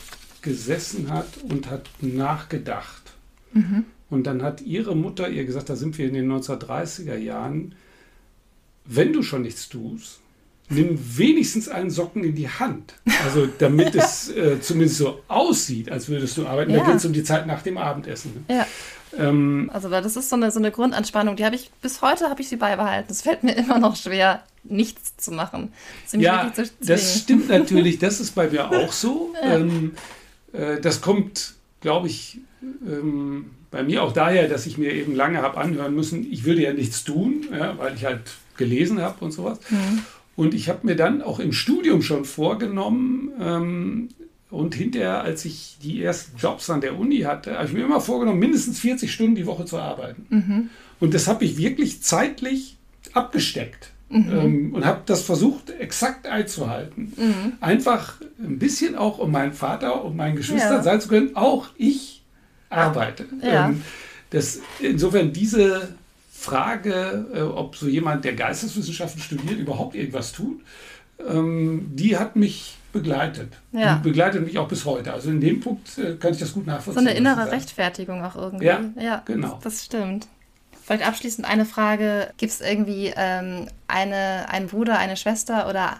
gesessen 0.42 1.10
hat 1.10 1.38
und 1.48 1.70
hat 1.70 1.88
nachgedacht. 2.00 3.12
Mhm. 3.52 3.84
Und 4.08 4.26
dann 4.26 4.42
hat 4.42 4.60
ihre 4.60 4.96
Mutter 4.96 5.28
ihr 5.28 5.44
gesagt, 5.44 5.68
da 5.68 5.76
sind 5.76 5.96
wir 5.98 6.08
in 6.08 6.14
den 6.14 6.30
1930er 6.30 7.16
Jahren, 7.16 7.74
wenn 8.84 9.12
du 9.12 9.22
schon 9.22 9.42
nichts 9.42 9.68
tust, 9.68 10.20
nimm 10.68 10.98
wenigstens 11.16 11.68
einen 11.68 11.90
Socken 11.90 12.24
in 12.24 12.34
die 12.34 12.48
Hand. 12.48 12.94
Also 13.24 13.48
damit 13.58 13.94
es 13.94 14.30
äh, 14.30 14.60
zumindest 14.60 14.98
so 14.98 15.20
aussieht, 15.28 15.90
als 15.90 16.08
würdest 16.08 16.36
du 16.36 16.46
arbeiten. 16.46 16.70
Ja. 16.72 16.78
Da 16.78 16.86
geht 16.86 16.96
es 16.96 17.04
um 17.04 17.12
die 17.12 17.24
Zeit 17.24 17.46
nach 17.46 17.62
dem 17.62 17.78
Abendessen. 17.78 18.44
Ne? 18.48 18.56
Ja. 18.56 18.66
Ähm, 19.18 19.70
also 19.72 19.88
das 19.88 20.16
ist 20.16 20.28
so 20.28 20.36
eine, 20.36 20.50
so 20.50 20.58
eine 20.58 20.70
Grundanspannung, 20.70 21.36
die 21.36 21.44
habe 21.44 21.56
ich 21.56 21.70
bis 21.82 22.02
heute 22.02 22.28
habe 22.28 22.40
ich 22.40 22.48
sie 22.48 22.56
beibehalten. 22.56 23.10
Es 23.10 23.22
fällt 23.22 23.42
mir 23.42 23.56
immer 23.56 23.78
noch 23.78 23.96
schwer, 23.96 24.42
nichts 24.64 25.16
zu 25.16 25.32
machen. 25.32 25.72
ja, 26.12 26.52
zu 26.52 26.64
das 26.80 27.20
stimmt 27.20 27.48
natürlich, 27.48 27.98
das 27.98 28.20
ist 28.20 28.34
bei 28.34 28.48
mir 28.48 28.70
auch 28.70 28.92
so. 28.92 29.34
Ja. 29.42 29.56
Ähm, 29.56 29.92
äh, 30.52 30.80
das 30.80 31.00
kommt, 31.00 31.54
glaube 31.80 32.08
ich, 32.08 32.38
ähm, 32.62 33.50
bei 33.70 33.82
mir 33.82 34.02
auch 34.02 34.12
daher, 34.12 34.48
dass 34.48 34.66
ich 34.66 34.78
mir 34.78 34.92
eben 34.92 35.14
lange 35.14 35.42
habe 35.42 35.58
anhören 35.58 35.94
müssen, 35.94 36.30
ich 36.30 36.44
würde 36.44 36.62
ja 36.62 36.72
nichts 36.72 37.04
tun, 37.04 37.46
ja, 37.52 37.78
weil 37.78 37.94
ich 37.94 38.04
halt 38.04 38.22
gelesen 38.56 39.00
habe 39.00 39.24
und 39.24 39.32
sowas. 39.32 39.58
Mhm. 39.70 40.02
Und 40.36 40.54
ich 40.54 40.68
habe 40.68 40.86
mir 40.86 40.96
dann 40.96 41.22
auch 41.22 41.38
im 41.38 41.52
Studium 41.52 42.02
schon 42.02 42.24
vorgenommen, 42.24 43.30
ähm, 43.40 44.08
und 44.50 44.74
hinterher, 44.74 45.22
als 45.22 45.44
ich 45.44 45.76
die 45.82 46.02
ersten 46.02 46.36
Jobs 46.36 46.68
an 46.70 46.80
der 46.80 46.98
Uni 46.98 47.20
hatte, 47.20 47.54
habe 47.54 47.66
ich 47.66 47.72
mir 47.72 47.84
immer 47.84 48.00
vorgenommen, 48.00 48.38
mindestens 48.38 48.80
40 48.80 49.12
Stunden 49.12 49.36
die 49.36 49.46
Woche 49.46 49.64
zu 49.64 49.78
arbeiten. 49.78 50.26
Mhm. 50.28 50.70
Und 50.98 51.14
das 51.14 51.28
habe 51.28 51.44
ich 51.44 51.56
wirklich 51.56 52.02
zeitlich 52.02 52.76
abgesteckt. 53.12 53.90
Mhm. 54.08 54.32
Ähm, 54.32 54.74
und 54.74 54.84
habe 54.84 55.02
das 55.06 55.22
versucht, 55.22 55.70
exakt 55.70 56.26
einzuhalten. 56.26 57.12
Mhm. 57.16 57.52
Einfach 57.60 58.20
ein 58.40 58.58
bisschen 58.58 58.96
auch, 58.96 59.18
um 59.18 59.30
meinen 59.30 59.52
Vater 59.52 60.04
und 60.04 60.16
meinen 60.16 60.34
Geschwistern 60.34 60.78
ja. 60.78 60.82
sein 60.82 61.00
zu 61.00 61.08
können, 61.08 61.36
auch 61.36 61.68
ich 61.76 62.22
arbeite. 62.70 63.26
Ja. 63.40 63.68
Ähm, 63.68 63.82
das, 64.30 64.60
insofern 64.80 65.32
diese 65.32 65.94
Frage, 66.32 67.26
äh, 67.34 67.40
ob 67.40 67.76
so 67.76 67.86
jemand, 67.86 68.24
der 68.24 68.32
Geisteswissenschaften 68.32 69.20
studiert, 69.20 69.60
überhaupt 69.60 69.94
irgendwas 69.94 70.32
tut, 70.32 70.60
ähm, 71.28 71.90
die 71.94 72.16
hat 72.16 72.36
mich 72.36 72.76
begleitet. 72.92 73.52
Ja. 73.72 73.96
Und 73.96 74.02
begleitet 74.02 74.44
mich 74.44 74.58
auch 74.58 74.68
bis 74.68 74.84
heute. 74.84 75.12
Also 75.12 75.30
in 75.30 75.40
dem 75.40 75.60
Punkt 75.60 75.96
äh, 75.98 76.16
kann 76.16 76.32
ich 76.32 76.38
das 76.38 76.52
gut 76.52 76.66
nachvollziehen. 76.66 77.04
So 77.04 77.08
eine 77.08 77.16
innere 77.16 77.50
Rechtfertigung 77.50 78.24
auch 78.24 78.36
irgendwie. 78.36 78.66
Ja, 78.66 78.80
ja 79.00 79.22
genau. 79.24 79.54
Das, 79.62 79.74
das 79.74 79.84
stimmt. 79.84 80.26
Vielleicht 80.82 81.06
abschließend 81.06 81.46
eine 81.46 81.64
Frage. 81.64 82.32
Gibt 82.36 82.52
es 82.52 82.60
irgendwie 82.60 83.12
ähm, 83.16 83.68
eine, 83.86 84.48
einen 84.48 84.66
Bruder, 84.66 84.98
eine 84.98 85.16
Schwester 85.16 85.68
oder 85.68 85.98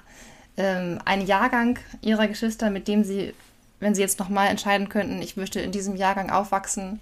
ähm, 0.57 0.99
einen 1.05 1.27
Jahrgang 1.27 1.79
Ihrer 2.03 2.27
Geschwister, 2.27 2.71
mit 2.71 2.89
dem 2.89 3.05
Sie, 3.05 3.33
wenn 3.79 3.95
Sie 3.95 4.01
jetzt 4.01 4.19
nochmal 4.19 4.49
entscheiden 4.49 4.89
könnten, 4.89 5.23
ich 5.23 5.37
möchte 5.37 5.61
in 5.61 5.71
diesem 5.71 5.97
Jahrgang 5.97 6.31
aufwachsen, 6.31 7.01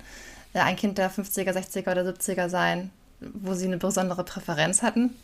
äh, 0.52 0.60
ein 0.60 0.76
Kind 0.76 0.98
der 0.98 1.10
50er, 1.10 1.52
60er 1.52 1.90
oder 1.90 2.02
70er 2.02 2.48
sein, 2.50 2.90
wo 3.20 3.54
Sie 3.54 3.66
eine 3.66 3.78
besondere 3.78 4.24
Präferenz 4.24 4.82
hatten? 4.82 5.14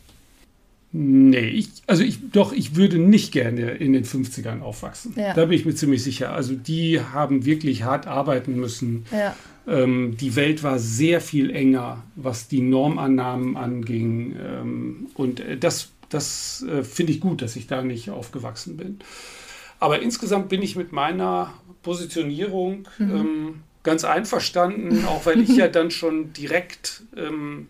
Nee, 0.97 1.49
ich, 1.49 1.67
also 1.87 2.03
ich, 2.03 2.31
doch, 2.31 2.53
ich 2.53 2.77
würde 2.77 2.97
nicht 2.97 3.33
gerne 3.33 3.71
in 3.71 3.91
den 3.91 4.05
50ern 4.05 4.61
aufwachsen. 4.61 5.13
Ja. 5.17 5.33
Da 5.33 5.43
bin 5.43 5.59
ich 5.59 5.65
mir 5.65 5.75
ziemlich 5.75 6.01
sicher. 6.01 6.31
Also 6.31 6.55
die 6.55 7.01
haben 7.01 7.43
wirklich 7.43 7.83
hart 7.83 8.07
arbeiten 8.07 8.55
müssen. 8.55 9.05
Ja. 9.11 9.35
Ähm, 9.67 10.15
die 10.15 10.37
Welt 10.37 10.63
war 10.63 10.79
sehr 10.79 11.19
viel 11.19 11.53
enger, 11.53 12.03
was 12.15 12.47
die 12.47 12.61
Normannahmen 12.61 13.57
anging. 13.57 14.37
Ähm, 14.41 15.07
und 15.15 15.41
äh, 15.41 15.57
das, 15.57 15.89
das 16.07 16.63
äh, 16.63 16.81
finde 16.85 17.11
ich 17.11 17.19
gut, 17.19 17.41
dass 17.41 17.57
ich 17.57 17.67
da 17.67 17.81
nicht 17.81 18.09
aufgewachsen 18.09 18.77
bin. 18.77 18.99
Aber 19.81 20.01
insgesamt 20.01 20.47
bin 20.47 20.61
ich 20.61 20.77
mit 20.77 20.93
meiner 20.93 21.51
Positionierung 21.83 22.87
mhm. 22.99 23.15
ähm, 23.15 23.55
ganz 23.83 24.05
einverstanden, 24.05 25.03
auch 25.07 25.25
weil 25.25 25.41
ich 25.41 25.57
ja 25.57 25.67
dann 25.67 25.91
schon 25.91 26.31
direkt 26.31 27.03
ähm, 27.17 27.67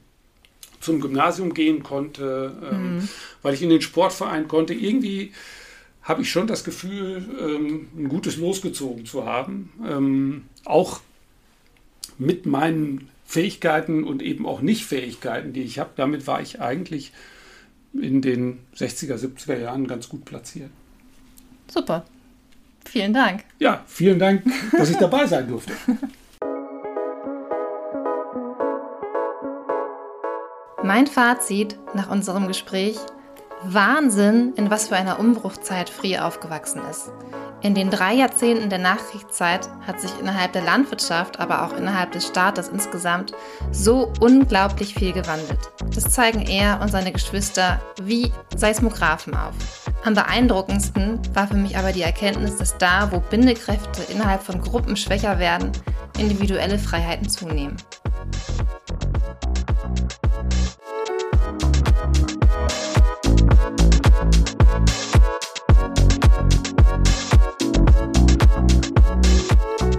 zum 0.85 1.01
Gymnasium 1.01 1.53
gehen 1.53 1.83
konnte, 1.83 2.55
ähm, 2.71 2.97
mhm. 2.97 3.09
weil 3.41 3.53
ich 3.53 3.61
in 3.61 3.69
den 3.69 3.81
Sportverein 3.81 4.47
konnte. 4.47 4.73
Irgendwie 4.73 5.33
habe 6.01 6.21
ich 6.21 6.29
schon 6.29 6.47
das 6.47 6.63
Gefühl, 6.63 7.25
ähm, 7.39 7.87
ein 7.97 8.07
gutes 8.07 8.37
losgezogen 8.37 9.05
zu 9.05 9.25
haben. 9.25 9.71
Ähm, 9.85 10.43
auch 10.63 11.01
mit 12.17 12.45
meinen 12.45 13.09
Fähigkeiten 13.25 14.03
und 14.03 14.21
eben 14.21 14.45
auch 14.45 14.61
Nicht-Fähigkeiten, 14.61 15.51
die 15.51 15.63
ich 15.63 15.79
habe. 15.79 15.89
Damit 15.95 16.27
war 16.27 16.41
ich 16.41 16.61
eigentlich 16.61 17.11
in 17.93 18.21
den 18.21 18.59
60er, 18.77 19.15
70er 19.15 19.57
Jahren 19.57 19.87
ganz 19.87 20.07
gut 20.07 20.25
platziert. 20.25 20.69
Super. 21.67 22.05
Vielen 22.85 23.13
Dank. 23.13 23.43
Ja, 23.59 23.83
vielen 23.87 24.19
Dank, 24.19 24.43
dass 24.77 24.91
ich 24.91 24.97
dabei 24.97 25.25
sein 25.25 25.47
durfte. 25.47 25.73
Mein 30.85 31.07
Fazit 31.07 31.79
nach 31.95 32.11
unserem 32.11 32.47
Gespräch: 32.47 32.95
Wahnsinn, 33.63 34.53
in 34.55 34.69
was 34.69 34.89
für 34.89 34.95
einer 34.95 35.19
Umbruchzeit 35.19 35.89
Frie 35.89 36.19
aufgewachsen 36.19 36.79
ist. 36.91 37.11
In 37.63 37.73
den 37.73 37.89
drei 37.89 38.13
Jahrzehnten 38.13 38.69
der 38.69 38.77
Nachkriegszeit 38.77 39.67
hat 39.87 39.99
sich 39.99 40.11
innerhalb 40.19 40.53
der 40.53 40.61
Landwirtschaft, 40.61 41.39
aber 41.39 41.63
auch 41.63 41.75
innerhalb 41.75 42.11
des 42.11 42.27
Staates 42.27 42.67
insgesamt 42.67 43.33
so 43.71 44.13
unglaublich 44.19 44.93
viel 44.93 45.11
gewandelt. 45.11 45.71
Das 45.95 46.11
zeigen 46.11 46.43
er 46.43 46.79
und 46.79 46.91
seine 46.91 47.11
Geschwister 47.11 47.81
wie 48.03 48.31
Seismographen 48.55 49.35
auf. 49.35 49.55
Am 50.03 50.13
beeindruckendsten 50.13 51.19
war 51.33 51.47
für 51.47 51.55
mich 51.55 51.79
aber 51.79 51.93
die 51.93 52.03
Erkenntnis, 52.03 52.57
dass 52.57 52.77
da, 52.77 53.11
wo 53.11 53.21
Bindekräfte 53.21 54.03
innerhalb 54.13 54.43
von 54.43 54.61
Gruppen 54.61 54.95
schwächer 54.95 55.39
werden, 55.39 55.71
individuelle 56.19 56.77
Freiheiten 56.77 57.27
zunehmen. 57.27 57.75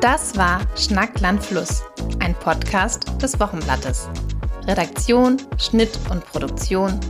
Das 0.08 0.36
war 0.36 0.60
Schnack 0.76 1.18
Land 1.18 1.42
Fluss, 1.42 1.82
ein 2.20 2.32
Podcast 2.36 3.20
des 3.20 3.40
Wochenblattes. 3.40 4.08
Redaktion, 4.68 5.36
Schnitt 5.58 5.98
und 6.10 6.24
Produktion 6.24 7.00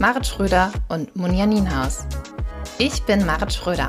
Marit 0.00 0.26
Schröder 0.26 0.72
und 0.88 1.14
Munja 1.14 1.44
Nienhaus. 1.44 2.06
Ich 2.78 3.02
bin 3.02 3.26
Marit 3.26 3.52
Schröder 3.52 3.88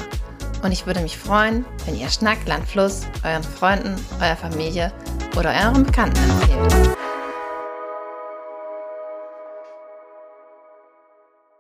und 0.64 0.74
ich 0.74 0.86
würde 0.86 1.00
mich 1.00 1.18
freuen, 1.18 1.64
wenn 1.86 1.96
ihr 1.96 2.10
Schnack 2.10 2.46
Land 2.46 2.68
Fluss 2.68 3.04
euren 3.24 3.42
Freunden, 3.42 3.96
eurer 4.20 4.36
Familie 4.36 4.92
oder 5.38 5.52
euren 5.52 5.86
Bekannten 5.86 6.20
empfehlt. 6.30 6.98